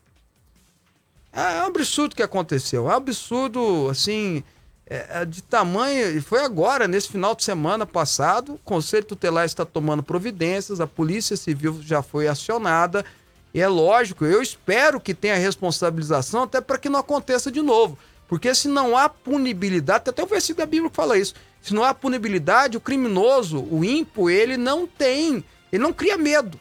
É, 1.30 1.58
é 1.58 1.62
um 1.62 1.66
absurdo 1.66 2.14
o 2.14 2.16
que 2.16 2.22
aconteceu. 2.22 2.88
É 2.90 2.94
um 2.94 2.96
absurdo, 2.96 3.90
assim, 3.90 4.42
é, 4.86 5.20
é 5.20 5.24
de 5.26 5.42
tamanho. 5.42 6.22
Foi 6.22 6.42
agora, 6.42 6.88
nesse 6.88 7.08
final 7.10 7.34
de 7.34 7.44
semana 7.44 7.84
passado, 7.84 8.54
o 8.54 8.58
Conselho 8.58 9.04
Tutelar 9.04 9.44
está 9.44 9.66
tomando 9.66 10.02
providências, 10.02 10.80
a 10.80 10.86
Polícia 10.86 11.36
Civil 11.36 11.78
já 11.82 12.02
foi 12.02 12.26
acionada. 12.26 13.04
E 13.52 13.60
é 13.60 13.68
lógico, 13.68 14.24
eu 14.24 14.40
espero 14.40 14.98
que 14.98 15.12
tenha 15.12 15.36
responsabilização 15.36 16.44
até 16.44 16.62
para 16.62 16.78
que 16.78 16.88
não 16.88 17.00
aconteça 17.00 17.52
de 17.52 17.60
novo. 17.60 17.98
Porque 18.28 18.54
se 18.54 18.68
não 18.68 18.96
há 18.96 19.08
punibilidade, 19.08 20.04
tem 20.04 20.12
até 20.12 20.22
o 20.22 20.26
versículo 20.26 20.64
da 20.64 20.70
Bíblia 20.70 20.90
que 20.90 20.96
fala 20.96 21.18
isso. 21.18 21.34
Se 21.60 21.74
não 21.74 21.84
há 21.84 21.94
punibilidade, 21.94 22.76
o 22.76 22.80
criminoso, 22.80 23.66
o 23.70 23.84
ímpio, 23.84 24.28
ele 24.28 24.56
não 24.56 24.86
tem, 24.86 25.44
ele 25.72 25.82
não 25.82 25.92
cria 25.92 26.16
medo. 26.16 26.58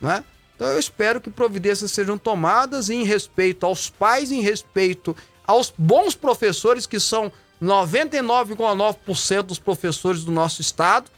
Né? 0.00 0.24
Então 0.54 0.68
eu 0.68 0.78
espero 0.78 1.20
que 1.20 1.30
providências 1.30 1.90
sejam 1.90 2.18
tomadas 2.18 2.90
em 2.90 3.04
respeito 3.04 3.66
aos 3.66 3.90
pais, 3.90 4.30
em 4.30 4.40
respeito 4.40 5.16
aos 5.46 5.72
bons 5.76 6.14
professores, 6.14 6.86
que 6.86 7.00
são 7.00 7.32
99,9% 7.62 9.42
dos 9.42 9.58
professores 9.58 10.24
do 10.24 10.32
nosso 10.32 10.60
estado, 10.60 11.10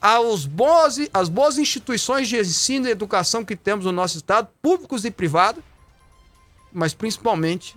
aos 0.00 0.46
bons, 0.46 0.98
as 1.12 1.28
boas 1.28 1.58
instituições 1.58 2.28
de 2.28 2.38
ensino 2.38 2.86
e 2.86 2.90
educação 2.90 3.44
que 3.44 3.56
temos 3.56 3.84
no 3.84 3.92
nosso 3.92 4.16
estado, 4.16 4.48
públicos 4.62 5.04
e 5.04 5.10
privados, 5.10 5.62
mas 6.72 6.94
principalmente 6.94 7.76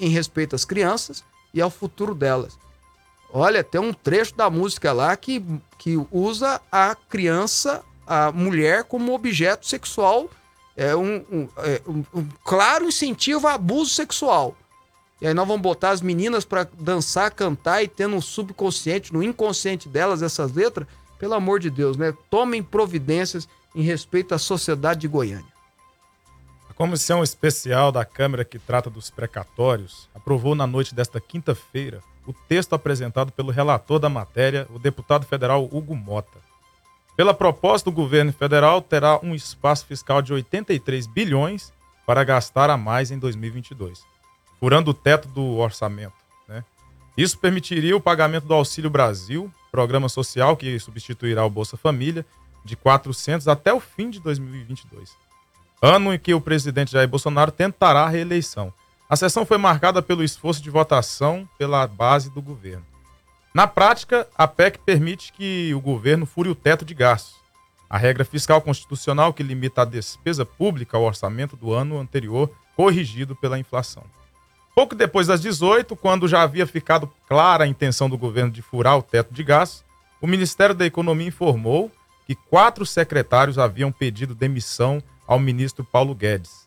em 0.00 0.08
respeito 0.08 0.56
às 0.56 0.64
crianças 0.64 1.22
e 1.52 1.60
ao 1.60 1.70
futuro 1.70 2.14
delas. 2.14 2.58
Olha, 3.32 3.62
tem 3.62 3.80
um 3.80 3.92
trecho 3.92 4.34
da 4.34 4.50
música 4.50 4.92
lá 4.92 5.16
que, 5.16 5.44
que 5.78 5.96
usa 6.10 6.60
a 6.72 6.96
criança, 6.96 7.84
a 8.06 8.32
mulher, 8.32 8.84
como 8.84 9.14
objeto 9.14 9.66
sexual, 9.66 10.28
é 10.76 10.96
um, 10.96 11.24
um, 11.30 11.48
é 11.58 11.80
um, 11.86 12.04
um 12.14 12.28
claro 12.42 12.86
incentivo 12.86 13.46
a 13.46 13.54
abuso 13.54 13.90
sexual. 13.90 14.56
E 15.20 15.26
aí 15.26 15.34
nós 15.34 15.46
vamos 15.46 15.62
botar 15.62 15.90
as 15.90 16.00
meninas 16.00 16.44
para 16.44 16.66
dançar, 16.78 17.30
cantar 17.30 17.82
e 17.82 17.88
tendo 17.88 18.14
no 18.14 18.22
subconsciente, 18.22 19.12
no 19.12 19.22
inconsciente 19.22 19.88
delas 19.88 20.22
essas 20.22 20.52
letras. 20.52 20.88
Pelo 21.18 21.34
amor 21.34 21.60
de 21.60 21.68
Deus, 21.68 21.98
né? 21.98 22.14
Tomem 22.30 22.62
providências 22.62 23.46
em 23.74 23.82
respeito 23.82 24.34
à 24.34 24.38
sociedade 24.38 25.00
de 25.00 25.08
Goiânia. 25.08 25.59
Comissão 26.80 27.22
Especial 27.22 27.92
da 27.92 28.06
Câmara 28.06 28.42
que 28.42 28.58
trata 28.58 28.88
dos 28.88 29.10
precatórios 29.10 30.08
aprovou 30.14 30.54
na 30.54 30.66
noite 30.66 30.94
desta 30.94 31.20
quinta-feira 31.20 32.02
o 32.26 32.32
texto 32.32 32.72
apresentado 32.72 33.30
pelo 33.30 33.52
relator 33.52 33.98
da 33.98 34.08
matéria, 34.08 34.66
o 34.70 34.78
deputado 34.78 35.26
federal 35.26 35.68
Hugo 35.70 35.94
Mota. 35.94 36.38
Pela 37.14 37.34
proposta, 37.34 37.90
o 37.90 37.92
governo 37.92 38.32
federal 38.32 38.80
terá 38.80 39.20
um 39.22 39.34
espaço 39.34 39.84
fiscal 39.84 40.22
de 40.22 40.32
83 40.32 41.06
bilhões 41.06 41.70
para 42.06 42.24
gastar 42.24 42.70
a 42.70 42.78
mais 42.78 43.10
em 43.10 43.18
2022, 43.18 44.02
furando 44.58 44.92
o 44.92 44.94
teto 44.94 45.28
do 45.28 45.58
orçamento. 45.58 46.16
Né? 46.48 46.64
Isso 47.14 47.38
permitiria 47.38 47.94
o 47.94 48.00
pagamento 48.00 48.46
do 48.46 48.54
Auxílio 48.54 48.88
Brasil, 48.88 49.52
programa 49.70 50.08
social 50.08 50.56
que 50.56 50.78
substituirá 50.78 51.44
o 51.44 51.50
Bolsa 51.50 51.76
Família, 51.76 52.24
de 52.64 52.74
400 52.74 53.48
até 53.48 53.70
o 53.70 53.80
fim 53.80 54.08
de 54.08 54.18
2022, 54.18 55.10
ano 55.80 56.12
em 56.12 56.18
que 56.18 56.34
o 56.34 56.40
presidente 56.40 56.92
Jair 56.92 57.08
Bolsonaro 57.08 57.50
tentará 57.50 58.02
a 58.02 58.08
reeleição. 58.08 58.72
A 59.08 59.16
sessão 59.16 59.46
foi 59.46 59.58
marcada 59.58 60.02
pelo 60.02 60.22
esforço 60.22 60.62
de 60.62 60.70
votação 60.70 61.48
pela 61.58 61.86
base 61.86 62.30
do 62.30 62.42
governo. 62.42 62.84
Na 63.52 63.66
prática, 63.66 64.28
a 64.36 64.46
PEC 64.46 64.78
permite 64.78 65.32
que 65.32 65.74
o 65.74 65.80
governo 65.80 66.26
fure 66.26 66.48
o 66.48 66.54
teto 66.54 66.84
de 66.84 66.94
gastos. 66.94 67.40
A 67.88 67.98
regra 67.98 68.24
fiscal 68.24 68.60
constitucional 68.60 69.34
que 69.34 69.42
limita 69.42 69.82
a 69.82 69.84
despesa 69.84 70.46
pública 70.46 70.96
ao 70.96 71.02
orçamento 71.02 71.56
do 71.56 71.72
ano 71.72 71.98
anterior, 71.98 72.48
corrigido 72.76 73.34
pela 73.34 73.58
inflação. 73.58 74.04
Pouco 74.72 74.94
depois 74.94 75.26
das 75.26 75.40
18, 75.40 75.96
quando 75.96 76.28
já 76.28 76.42
havia 76.42 76.66
ficado 76.66 77.10
clara 77.28 77.64
a 77.64 77.66
intenção 77.66 78.08
do 78.08 78.16
governo 78.16 78.52
de 78.52 78.62
furar 78.62 78.96
o 78.96 79.02
teto 79.02 79.34
de 79.34 79.42
gastos, 79.42 79.84
o 80.20 80.26
Ministério 80.26 80.74
da 80.74 80.86
Economia 80.86 81.26
informou 81.26 81.90
que 82.26 82.36
quatro 82.36 82.86
secretários 82.86 83.58
haviam 83.58 83.90
pedido 83.90 84.36
demissão 84.36 85.02
ao 85.30 85.38
ministro 85.38 85.84
Paulo 85.84 86.12
Guedes. 86.12 86.66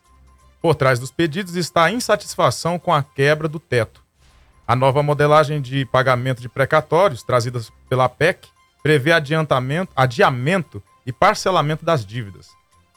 Por 0.62 0.74
trás 0.74 0.98
dos 0.98 1.10
pedidos 1.10 1.54
está 1.54 1.84
a 1.84 1.92
insatisfação 1.92 2.78
com 2.78 2.94
a 2.94 3.02
quebra 3.02 3.46
do 3.46 3.60
teto. 3.60 4.02
A 4.66 4.74
nova 4.74 5.02
modelagem 5.02 5.60
de 5.60 5.84
pagamento 5.84 6.40
de 6.40 6.48
precatórios, 6.48 7.22
trazida 7.22 7.60
pela 7.90 8.08
PEC, 8.08 8.48
prevê 8.82 9.12
adiantamento, 9.12 9.92
adiamento 9.94 10.82
e 11.04 11.12
parcelamento 11.12 11.84
das 11.84 12.06
dívidas. 12.06 12.48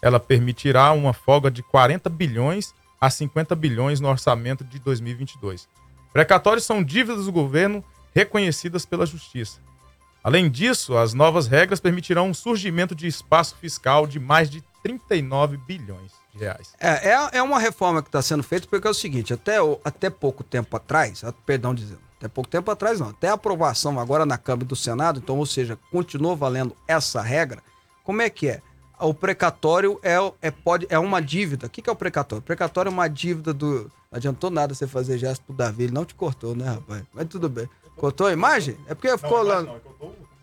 Ela 0.01 0.21
permitirá 0.21 0.93
uma 0.93 1.11
folga 1.11 1.51
de 1.51 1.61
40 1.61 2.09
bilhões 2.09 2.73
a 3.01 3.09
50 3.09 3.53
bilhões 3.53 3.99
no 3.99 4.07
orçamento 4.07 4.63
de 4.63 4.79
2022. 4.79 5.67
Precatórios 6.13 6.63
são 6.63 6.81
dívidas 6.81 7.25
do 7.25 7.31
governo 7.33 7.83
reconhecidas 8.15 8.85
pela 8.85 9.05
Justiça. 9.05 9.59
Além 10.23 10.49
disso, 10.49 10.97
as 10.97 11.13
novas 11.13 11.45
regras 11.45 11.81
permitirão 11.81 12.29
um 12.29 12.33
surgimento 12.33 12.95
de 12.95 13.05
espaço 13.05 13.55
fiscal 13.57 14.07
de 14.07 14.17
mais 14.17 14.49
de 14.49 14.63
39 14.87 15.57
bilhões 15.57 16.11
de 16.33 16.39
reais. 16.39 16.73
É, 16.79 17.09
é, 17.09 17.29
é 17.33 17.43
uma 17.43 17.59
reforma 17.59 18.01
que 18.01 18.07
está 18.07 18.21
sendo 18.21 18.43
feita 18.43 18.67
porque 18.67 18.87
é 18.87 18.91
o 18.91 18.93
seguinte, 18.93 19.33
até, 19.33 19.57
até 19.83 20.09
pouco 20.09 20.43
tempo 20.43 20.75
atrás, 20.77 21.23
perdão 21.45 21.73
dizendo, 21.73 21.99
até 22.17 22.27
pouco 22.27 22.49
tempo 22.49 22.71
atrás 22.71 22.99
não, 22.99 23.09
até 23.09 23.29
a 23.29 23.33
aprovação 23.33 23.99
agora 23.99 24.25
na 24.25 24.37
Câmara 24.37 24.65
do 24.65 24.75
Senado, 24.75 25.19
então, 25.19 25.37
ou 25.37 25.45
seja, 25.45 25.77
continua 25.91 26.35
valendo 26.35 26.75
essa 26.87 27.21
regra, 27.21 27.61
como 28.03 28.21
é 28.21 28.29
que 28.29 28.47
é? 28.47 28.61
O 28.99 29.13
precatório 29.13 29.99
é, 30.01 30.15
é, 30.41 30.49
pode, 30.49 30.87
é 30.89 30.97
uma 30.97 31.21
dívida. 31.21 31.67
O 31.67 31.69
que, 31.69 31.83
que 31.83 31.89
é 31.89 31.93
o 31.93 31.95
precatório? 31.95 32.39
O 32.39 32.43
precatório 32.43 32.89
é 32.89 32.91
uma 32.91 33.07
dívida 33.07 33.53
do. 33.53 33.91
Não 34.09 34.17
adiantou 34.17 34.49
nada 34.49 34.73
você 34.73 34.87
fazer 34.87 35.19
gesto 35.19 35.43
pro 35.43 35.53
Davi, 35.53 35.83
ele 35.83 35.93
não 35.93 36.03
te 36.03 36.15
cortou, 36.15 36.55
né, 36.55 36.65
rapaz? 36.65 37.03
Mas 37.13 37.27
tudo 37.27 37.47
bem. 37.47 37.69
Cortou 37.95 38.25
a 38.25 38.31
imagem? 38.31 38.75
É 38.87 38.95
porque 38.95 39.15
ficou 39.17 39.43
lá. 39.43 39.61
Não, 39.61 39.79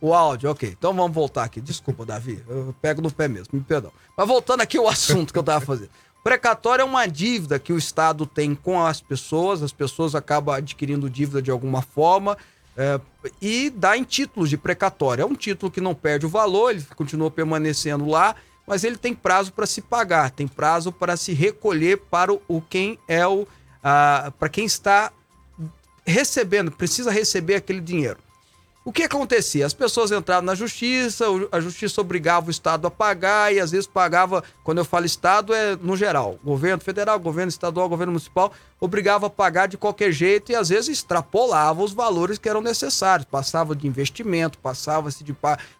o 0.04 0.14
áudio, 0.14 0.50
ok. 0.50 0.68
Então 0.68 0.92
vamos 0.92 1.14
voltar 1.14 1.44
aqui. 1.44 1.60
Desculpa, 1.60 2.04
Davi. 2.04 2.42
Eu 2.48 2.74
pego 2.80 3.00
no 3.00 3.10
pé 3.10 3.26
mesmo, 3.26 3.48
me 3.52 3.60
perdão. 3.60 3.90
Mas 4.16 4.28
voltando 4.28 4.60
aqui 4.60 4.76
ao 4.76 4.86
assunto 4.88 5.32
que 5.32 5.38
eu 5.38 5.42
tava 5.42 5.64
fazendo. 5.64 5.90
Precatório 6.22 6.82
é 6.82 6.84
uma 6.84 7.06
dívida 7.06 7.58
que 7.58 7.72
o 7.72 7.78
Estado 7.78 8.26
tem 8.26 8.54
com 8.54 8.84
as 8.84 9.00
pessoas, 9.00 9.62
as 9.62 9.72
pessoas 9.72 10.14
acabam 10.14 10.54
adquirindo 10.54 11.10
dívida 11.10 11.42
de 11.42 11.50
alguma 11.50 11.82
forma 11.82 12.36
é, 12.76 13.00
e 13.40 13.70
dá 13.70 13.96
em 13.96 14.02
títulos 14.02 14.50
de 14.50 14.56
precatório. 14.56 15.22
É 15.22 15.26
um 15.26 15.34
título 15.34 15.70
que 15.70 15.80
não 15.80 15.94
perde 15.94 16.26
o 16.26 16.28
valor, 16.28 16.70
ele 16.70 16.84
continua 16.96 17.30
permanecendo 17.30 18.06
lá, 18.06 18.34
mas 18.66 18.84
ele 18.84 18.96
tem 18.96 19.14
prazo 19.14 19.52
para 19.52 19.66
se 19.66 19.82
pagar, 19.82 20.30
tem 20.30 20.48
prazo 20.48 20.90
para 20.90 21.16
se 21.16 21.32
recolher 21.32 21.98
para 21.98 22.32
o 22.32 22.62
quem 22.68 22.98
é 23.06 23.26
o. 23.26 23.46
para 23.82 24.48
quem 24.50 24.64
está 24.64 25.12
recebendo, 26.06 26.70
precisa 26.70 27.10
receber 27.10 27.56
aquele 27.56 27.80
dinheiro. 27.80 28.18
O 28.86 28.92
que 28.92 29.04
acontecia? 29.04 29.64
As 29.64 29.72
pessoas 29.72 30.12
entravam 30.12 30.44
na 30.44 30.54
justiça, 30.54 31.24
a 31.50 31.58
justiça 31.58 32.02
obrigava 32.02 32.48
o 32.48 32.50
Estado 32.50 32.86
a 32.86 32.90
pagar 32.90 33.50
e 33.50 33.58
às 33.58 33.70
vezes 33.70 33.86
pagava, 33.86 34.44
quando 34.62 34.76
eu 34.76 34.84
falo 34.84 35.06
Estado, 35.06 35.54
é 35.54 35.74
no 35.74 35.96
geral, 35.96 36.38
governo 36.44 36.82
federal, 36.82 37.18
governo 37.18 37.48
estadual, 37.48 37.88
governo 37.88 38.12
municipal, 38.12 38.52
obrigava 38.78 39.28
a 39.28 39.30
pagar 39.30 39.68
de 39.68 39.78
qualquer 39.78 40.12
jeito 40.12 40.52
e 40.52 40.54
às 40.54 40.68
vezes 40.68 40.98
extrapolava 40.98 41.82
os 41.82 41.94
valores 41.94 42.36
que 42.36 42.46
eram 42.46 42.60
necessários, 42.60 43.26
passava 43.26 43.74
de 43.74 43.86
investimento, 43.86 44.58
passava-se 44.58 45.24
de 45.24 45.34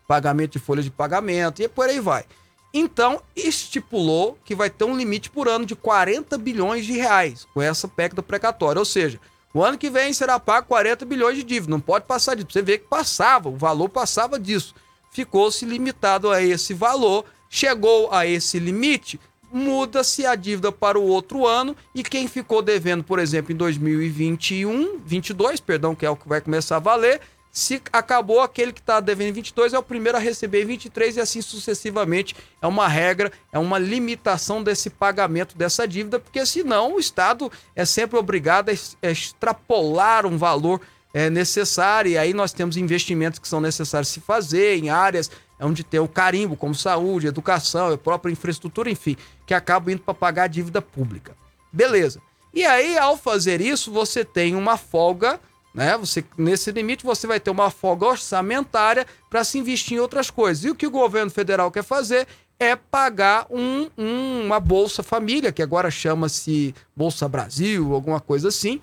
pagamento 0.09 0.53
de 0.53 0.59
folha 0.59 0.83
de 0.83 0.91
pagamento 0.91 1.61
e 1.61 1.69
por 1.69 1.87
aí 1.87 2.01
vai. 2.01 2.25
Então, 2.73 3.21
estipulou 3.37 4.39
que 4.47 4.55
vai 4.55 4.71
ter 4.71 4.85
um 4.85 4.97
limite 4.97 5.29
por 5.29 5.47
ano 5.47 5.67
de 5.67 5.77
40 5.77 6.39
bilhões 6.39 6.87
de 6.87 6.95
reais 6.95 7.47
com 7.53 7.61
essa 7.61 7.87
PEC 7.87 8.15
do 8.15 8.23
precatório, 8.23 8.79
ou 8.79 8.85
seja, 8.87 9.21
o 9.55 9.63
ano 9.63 9.79
que 9.79 9.89
vem 9.89 10.13
será 10.13 10.41
pago 10.41 10.67
40 10.67 11.07
bilhões 11.07 11.37
de 11.37 11.45
dívida. 11.45 11.71
Não 11.71 11.81
pode 11.81 12.07
passar 12.07 12.35
disso. 12.35 12.49
Você 12.51 12.61
vê 12.61 12.77
que 12.77 12.89
passava, 12.89 13.49
o 13.49 13.57
valor 13.57 13.89
passava 13.89 14.39
disso. 14.39 14.75
Ficou-se 15.13 15.65
limitado 15.65 16.31
a 16.31 16.43
esse 16.43 16.75
valor. 16.75 17.25
Chegou 17.49 18.13
a 18.13 18.27
esse 18.27 18.59
limite, 18.59 19.21
muda-se 19.53 20.27
a 20.27 20.35
dívida 20.35 20.73
para 20.73 20.99
o 20.99 21.07
outro 21.07 21.47
ano 21.47 21.77
e 21.95 22.03
quem 22.03 22.27
ficou 22.27 22.61
devendo, 22.61 23.05
por 23.05 23.21
exemplo, 23.21 23.53
em 23.53 23.57
2021, 23.57 24.99
22, 25.07 25.61
perdão, 25.61 25.95
que 25.95 26.05
é 26.05 26.11
o 26.11 26.17
que 26.17 26.29
vai 26.29 26.41
começar 26.41 26.75
a 26.77 26.81
valer, 26.81 27.21
se 27.55 27.81
acabou 27.93 28.41
aquele 28.41 28.73
que 28.73 28.81
está 28.81 28.99
devendo 28.99 29.29
em 29.29 29.33
22 29.33 29.75
é 29.75 29.79
o 29.79 29.83
primeiro 29.83 30.19
a 30.19 30.21
receber 30.21 30.65
em 30.65 30.67
23 30.67 31.17
e 31.17 31.21
assim 31.21 31.41
sucessivamente. 31.41 32.35
É 32.61 32.67
uma 32.67 32.89
regra, 32.89 33.31
é 33.53 33.59
uma 33.61 33.79
limitação 33.79 34.61
desse 34.61 34.91
pagamento 34.91 35.57
dessa 35.57 35.87
dívida, 35.87 36.19
porque 36.19 36.45
senão 36.45 36.97
o 36.97 36.99
Estado 36.99 37.51
é 37.77 37.85
sempre 37.85 38.19
obrigado 38.19 38.71
a 38.71 39.09
extrapolar 39.09 40.27
um 40.27 40.37
valor 40.37 40.81
é, 41.15 41.31
necessário 41.31 42.11
e 42.11 42.19
aí 42.19 42.35
nós 42.35 42.53
temos 42.53 42.77
investimentos 42.77 43.39
que 43.39 43.47
são 43.47 43.61
necessários 43.61 44.09
se 44.09 44.21
fazer 44.21 44.77
em 44.77 44.91
áreas 44.91 45.31
onde 45.61 45.85
tem 45.85 46.01
o 46.01 46.09
carimbo, 46.09 46.57
como 46.57 46.75
saúde, 46.75 47.29
educação, 47.29 47.93
a 47.93 47.97
própria 47.97 48.33
infraestrutura, 48.33 48.91
enfim, 48.91 49.17
que 49.47 49.55
acabam 49.55 49.95
indo 49.95 50.03
para 50.03 50.13
pagar 50.13 50.43
a 50.43 50.49
dívida 50.49 50.83
pública. 50.83 51.37
Beleza. 51.73 52.21
E 52.53 52.65
aí, 52.65 52.99
ao 52.99 53.17
fazer 53.17 53.61
isso, 53.61 53.93
você 53.93 54.25
tem 54.25 54.57
uma 54.57 54.77
folga 54.77 55.39
né? 55.75 55.99
Você, 55.99 56.25
nesse 56.39 56.71
limite, 56.71 57.05
você 57.05 57.27
vai 57.27 57.41
ter 57.41 57.51
uma 57.51 57.69
folga 57.69 58.07
orçamentária 58.07 59.05
para 59.29 59.43
se 59.43 59.59
investir 59.59 59.97
em 59.97 60.01
outras 60.01 60.31
coisas. 60.31 60.65
E 60.65 60.71
o 60.71 60.75
que 60.75 60.87
o 60.87 60.91
governo 60.91 61.31
federal 61.31 61.71
quer 61.71 61.83
fazer 61.83 62.29
é 62.61 62.77
pagar 62.77 63.47
um, 63.51 63.91
um, 63.99 64.45
uma 64.45 64.61
Bolsa 64.61 65.03
Família, 65.03 65.51
que 65.51 65.63
agora 65.63 65.91
chama-se 65.91 66.73
Bolsa 66.97 67.29
Brasil, 67.29 67.93
alguma 67.93 68.21
coisa 68.21 68.49
assim. 68.49 68.81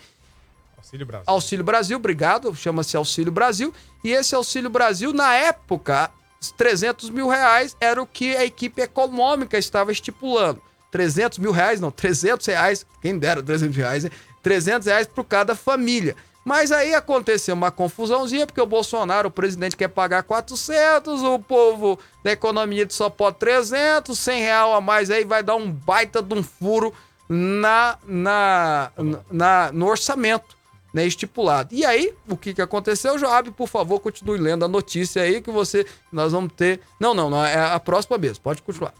Auxílio 0.77 1.05
Brasil. 1.05 1.23
Auxílio 1.27 1.63
Brasil, 1.63 1.97
obrigado. 1.97 2.53
Chama-se 2.53 2.97
Auxílio 2.97 3.31
Brasil. 3.31 3.73
E 4.03 4.11
esse 4.11 4.35
Auxílio 4.35 4.69
Brasil, 4.69 5.13
na 5.13 5.33
época, 5.33 6.11
300 6.57 7.09
mil 7.09 7.29
reais 7.29 7.77
era 7.79 8.01
o 8.01 8.05
que 8.05 8.35
a 8.35 8.43
equipe 8.43 8.81
econômica 8.81 9.57
estava 9.57 9.93
estipulando. 9.93 10.61
300 10.91 11.37
mil 11.37 11.51
reais, 11.51 11.79
não, 11.79 11.89
300 11.89 12.45
reais, 12.47 12.85
quem 13.01 13.17
dera 13.17 13.41
300 13.41 13.77
reais, 13.77 14.05
300 14.43 14.87
reais 14.87 15.07
por 15.07 15.23
cada 15.23 15.55
família. 15.55 16.17
Mas 16.43 16.71
aí 16.71 16.95
aconteceu 16.95 17.53
uma 17.53 17.69
confusãozinha, 17.71 18.47
porque 18.47 18.61
o 18.61 18.65
Bolsonaro, 18.65 19.27
o 19.27 19.31
presidente, 19.31 19.75
quer 19.75 19.87
pagar 19.87 20.23
400, 20.23 21.21
o 21.21 21.39
povo 21.39 21.99
da 22.23 22.31
economia 22.31 22.87
só 22.89 23.09
pode 23.09 23.37
300, 23.37 24.17
100 24.17 24.41
real 24.41 24.73
a 24.73 24.81
mais 24.81 25.11
aí 25.11 25.23
vai 25.23 25.43
dar 25.43 25.55
um 25.55 25.71
baita 25.71 26.21
de 26.21 26.33
um 26.33 26.41
furo 26.41 26.93
na, 27.29 27.97
na, 28.05 28.91
na, 29.31 29.71
no 29.71 29.87
orçamento 29.87 30.57
né, 30.93 31.05
estipulado. 31.05 31.73
E 31.73 31.85
aí, 31.85 32.13
o 32.27 32.35
que, 32.35 32.53
que 32.53 32.61
aconteceu? 32.61 33.17
Joab, 33.17 33.51
por 33.51 33.67
favor, 33.67 33.99
continue 33.99 34.37
lendo 34.37 34.65
a 34.65 34.67
notícia 34.67 35.21
aí 35.21 35.41
que 35.41 35.51
você, 35.51 35.85
nós 36.11 36.31
vamos 36.31 36.53
ter... 36.53 36.81
Não, 36.99 37.13
não, 37.13 37.29
não, 37.29 37.45
é 37.45 37.71
a 37.71 37.79
próxima 37.79 38.17
mesmo, 38.17 38.43
pode 38.43 38.61
continuar. 38.61 38.93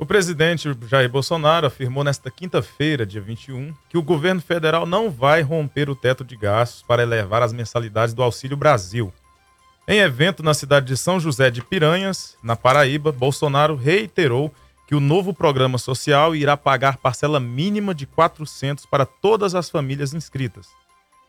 O 0.00 0.06
presidente 0.06 0.66
Jair 0.88 1.10
Bolsonaro 1.10 1.66
afirmou 1.66 2.02
nesta 2.02 2.30
quinta-feira, 2.30 3.04
dia 3.04 3.20
21, 3.20 3.74
que 3.86 3.98
o 3.98 4.02
governo 4.02 4.40
federal 4.40 4.86
não 4.86 5.10
vai 5.10 5.42
romper 5.42 5.90
o 5.90 5.94
teto 5.94 6.24
de 6.24 6.36
gastos 6.36 6.82
para 6.82 7.02
elevar 7.02 7.42
as 7.42 7.52
mensalidades 7.52 8.14
do 8.14 8.22
Auxílio 8.22 8.56
Brasil. 8.56 9.12
Em 9.86 9.98
evento 9.98 10.42
na 10.42 10.54
cidade 10.54 10.86
de 10.86 10.96
São 10.96 11.20
José 11.20 11.50
de 11.50 11.62
Piranhas, 11.62 12.34
na 12.42 12.56
Paraíba, 12.56 13.12
Bolsonaro 13.12 13.76
reiterou 13.76 14.50
que 14.88 14.94
o 14.94 15.00
novo 15.00 15.34
programa 15.34 15.76
social 15.76 16.34
irá 16.34 16.56
pagar 16.56 16.96
parcela 16.96 17.38
mínima 17.38 17.94
de 17.94 18.06
400 18.06 18.86
para 18.86 19.04
todas 19.04 19.54
as 19.54 19.68
famílias 19.68 20.14
inscritas. 20.14 20.68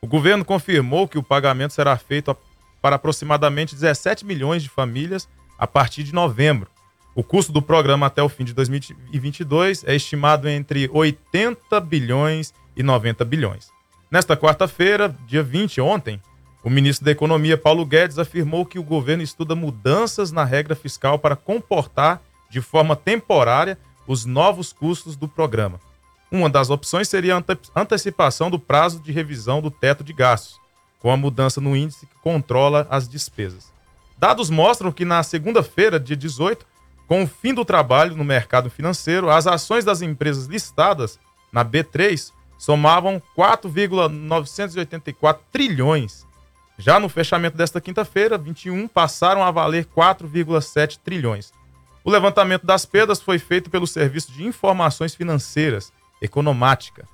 O 0.02 0.08
governo 0.08 0.46
confirmou 0.46 1.10
que 1.10 1.18
o 1.18 1.24
pagamento 1.24 1.74
será 1.74 1.98
feito 1.98 2.38
para 2.82 2.96
aproximadamente 2.96 3.76
17 3.76 4.26
milhões 4.26 4.64
de 4.64 4.70
famílias 4.70 5.28
a 5.60 5.68
partir 5.68 6.06
de 6.06 6.14
novembro. 6.14 6.70
O 7.14 7.24
custo 7.24 7.52
do 7.52 7.62
programa 7.62 8.06
até 8.06 8.24
o 8.24 8.30
fim 8.30 8.46
de 8.46 8.54
2022 8.54 9.84
é 9.86 9.94
estimado 9.94 10.48
entre 10.48 10.90
80 10.94 11.80
bilhões 11.82 12.54
e 12.76 12.82
90 12.82 13.26
bilhões. 13.26 13.70
Nesta 14.10 14.38
quarta-feira, 14.38 15.14
dia 15.28 15.44
20, 15.44 15.82
ontem, 15.82 16.22
o 16.64 16.70
ministro 16.70 17.04
da 17.04 17.12
Economia, 17.12 17.58
Paulo 17.58 17.86
Guedes, 17.86 18.18
afirmou 18.18 18.66
que 18.66 18.80
o 18.80 18.84
governo 18.84 19.24
estuda 19.24 19.56
mudanças 19.56 20.32
na 20.32 20.46
regra 20.46 20.74
fiscal 20.74 21.20
para 21.20 21.36
comportar 21.36 22.22
de 22.50 22.62
forma 22.62 22.96
temporária 22.96 23.78
os 24.08 24.26
novos 24.26 24.72
custos 24.72 25.18
do 25.18 25.28
programa. 25.28 25.82
Uma 26.32 26.50
das 26.50 26.70
opções 26.70 27.10
seria 27.10 27.36
a 27.36 27.82
antecipação 27.82 28.50
do 28.50 28.58
prazo 28.58 29.02
de 29.02 29.12
revisão 29.12 29.62
do 29.62 29.70
teto 29.70 30.02
de 30.02 30.14
gastos, 30.14 30.58
com 31.00 31.12
a 31.12 31.18
mudança 31.18 31.60
no 31.60 31.76
índice 31.76 32.06
que 32.06 32.16
controla 32.22 32.88
as 32.90 33.08
despesas. 33.08 33.70
Dados 34.18 34.50
mostram 34.50 34.94
que 34.94 35.04
na 35.04 35.24
segunda-feira, 35.24 36.00
dia 36.00 36.16
18, 36.16 36.71
com 37.12 37.24
o 37.24 37.28
fim 37.28 37.54
do 37.54 37.66
trabalho 37.66 38.16
no 38.16 38.24
mercado 38.24 38.70
financeiro, 38.70 39.30
as 39.30 39.46
ações 39.46 39.84
das 39.84 40.02
empresas 40.02 40.46
listadas 40.46 41.20
na 41.52 41.66
B3 41.66 42.32
somavam 42.58 43.22
4,984 43.36 45.44
trilhões. 45.52 46.26
Já 46.78 47.02
no 47.02 47.10
fechamento 47.10 47.58
desta 47.58 47.82
quinta-feira, 47.82 48.38
21, 48.38 48.88
passaram 48.88 49.44
a 49.44 49.52
valer 49.52 49.88
4,7 49.88 51.00
trilhões. 51.04 51.52
O 52.02 52.10
levantamento 52.10 52.66
das 52.66 52.86
perdas 52.86 53.22
foi 53.22 53.38
feito 53.38 53.70
pelo 53.70 53.86
Serviço 53.86 54.32
de 54.32 54.46
Informações 54.46 55.14
Financeiras, 55.14 55.92
Economática. 56.22 57.06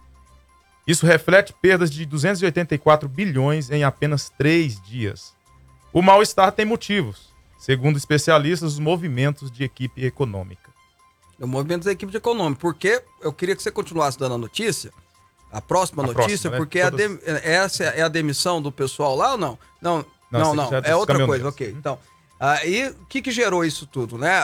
Isso 0.86 1.08
reflete 1.08 1.56
perdas 1.60 1.90
de 1.90 2.06
284 2.06 3.10
bilhões 3.10 3.72
em 3.72 3.84
apenas 3.84 4.30
três 4.30 4.80
dias. 4.80 5.36
O 5.92 6.04
mal-estar 6.04 6.52
tem 6.52 6.68
motivos, 6.68 7.36
segundo 7.58 7.98
especialistas, 7.98 8.74
os 8.74 8.80
movimentos 8.80 9.52
de 9.52 9.64
equipe 9.64 10.06
econômica. 10.06 10.70
O 11.40 11.48
movimento 11.48 11.86
da 11.86 11.92
equipe 11.92 12.16
econômica, 12.16 12.60
porque 12.60 13.04
eu 13.22 13.32
queria 13.32 13.56
que 13.56 13.62
você 13.62 13.72
continuasse 13.72 14.18
dando 14.18 14.36
a 14.36 14.38
notícia, 14.38 14.92
a 15.52 15.62
próxima 15.62 16.04
a 16.04 16.08
notícia, 16.08 16.50
próxima, 16.50 16.52
né? 16.52 16.58
porque 16.58 16.82
Todas... 16.82 17.20
de... 17.20 17.48
essa 17.48 17.84
é 17.84 18.02
a 18.02 18.08
demissão 18.08 18.62
do 18.62 18.72
pessoal 18.72 19.16
lá 19.16 19.34
ou 19.34 19.38
não? 19.38 19.60
Não, 19.82 20.06
não, 20.32 20.56
não, 20.56 20.56
não. 20.56 20.78
é, 20.78 20.90
é 20.92 20.96
outra 20.96 21.26
coisa, 21.26 21.48
ok. 21.48 21.74
Então, 21.78 22.00
Aí, 22.40 22.84
ah, 22.84 22.92
o 23.02 23.06
que, 23.08 23.22
que 23.22 23.32
gerou 23.32 23.66
isso 23.66 23.88
tudo, 23.88 24.18
né? 24.18 24.40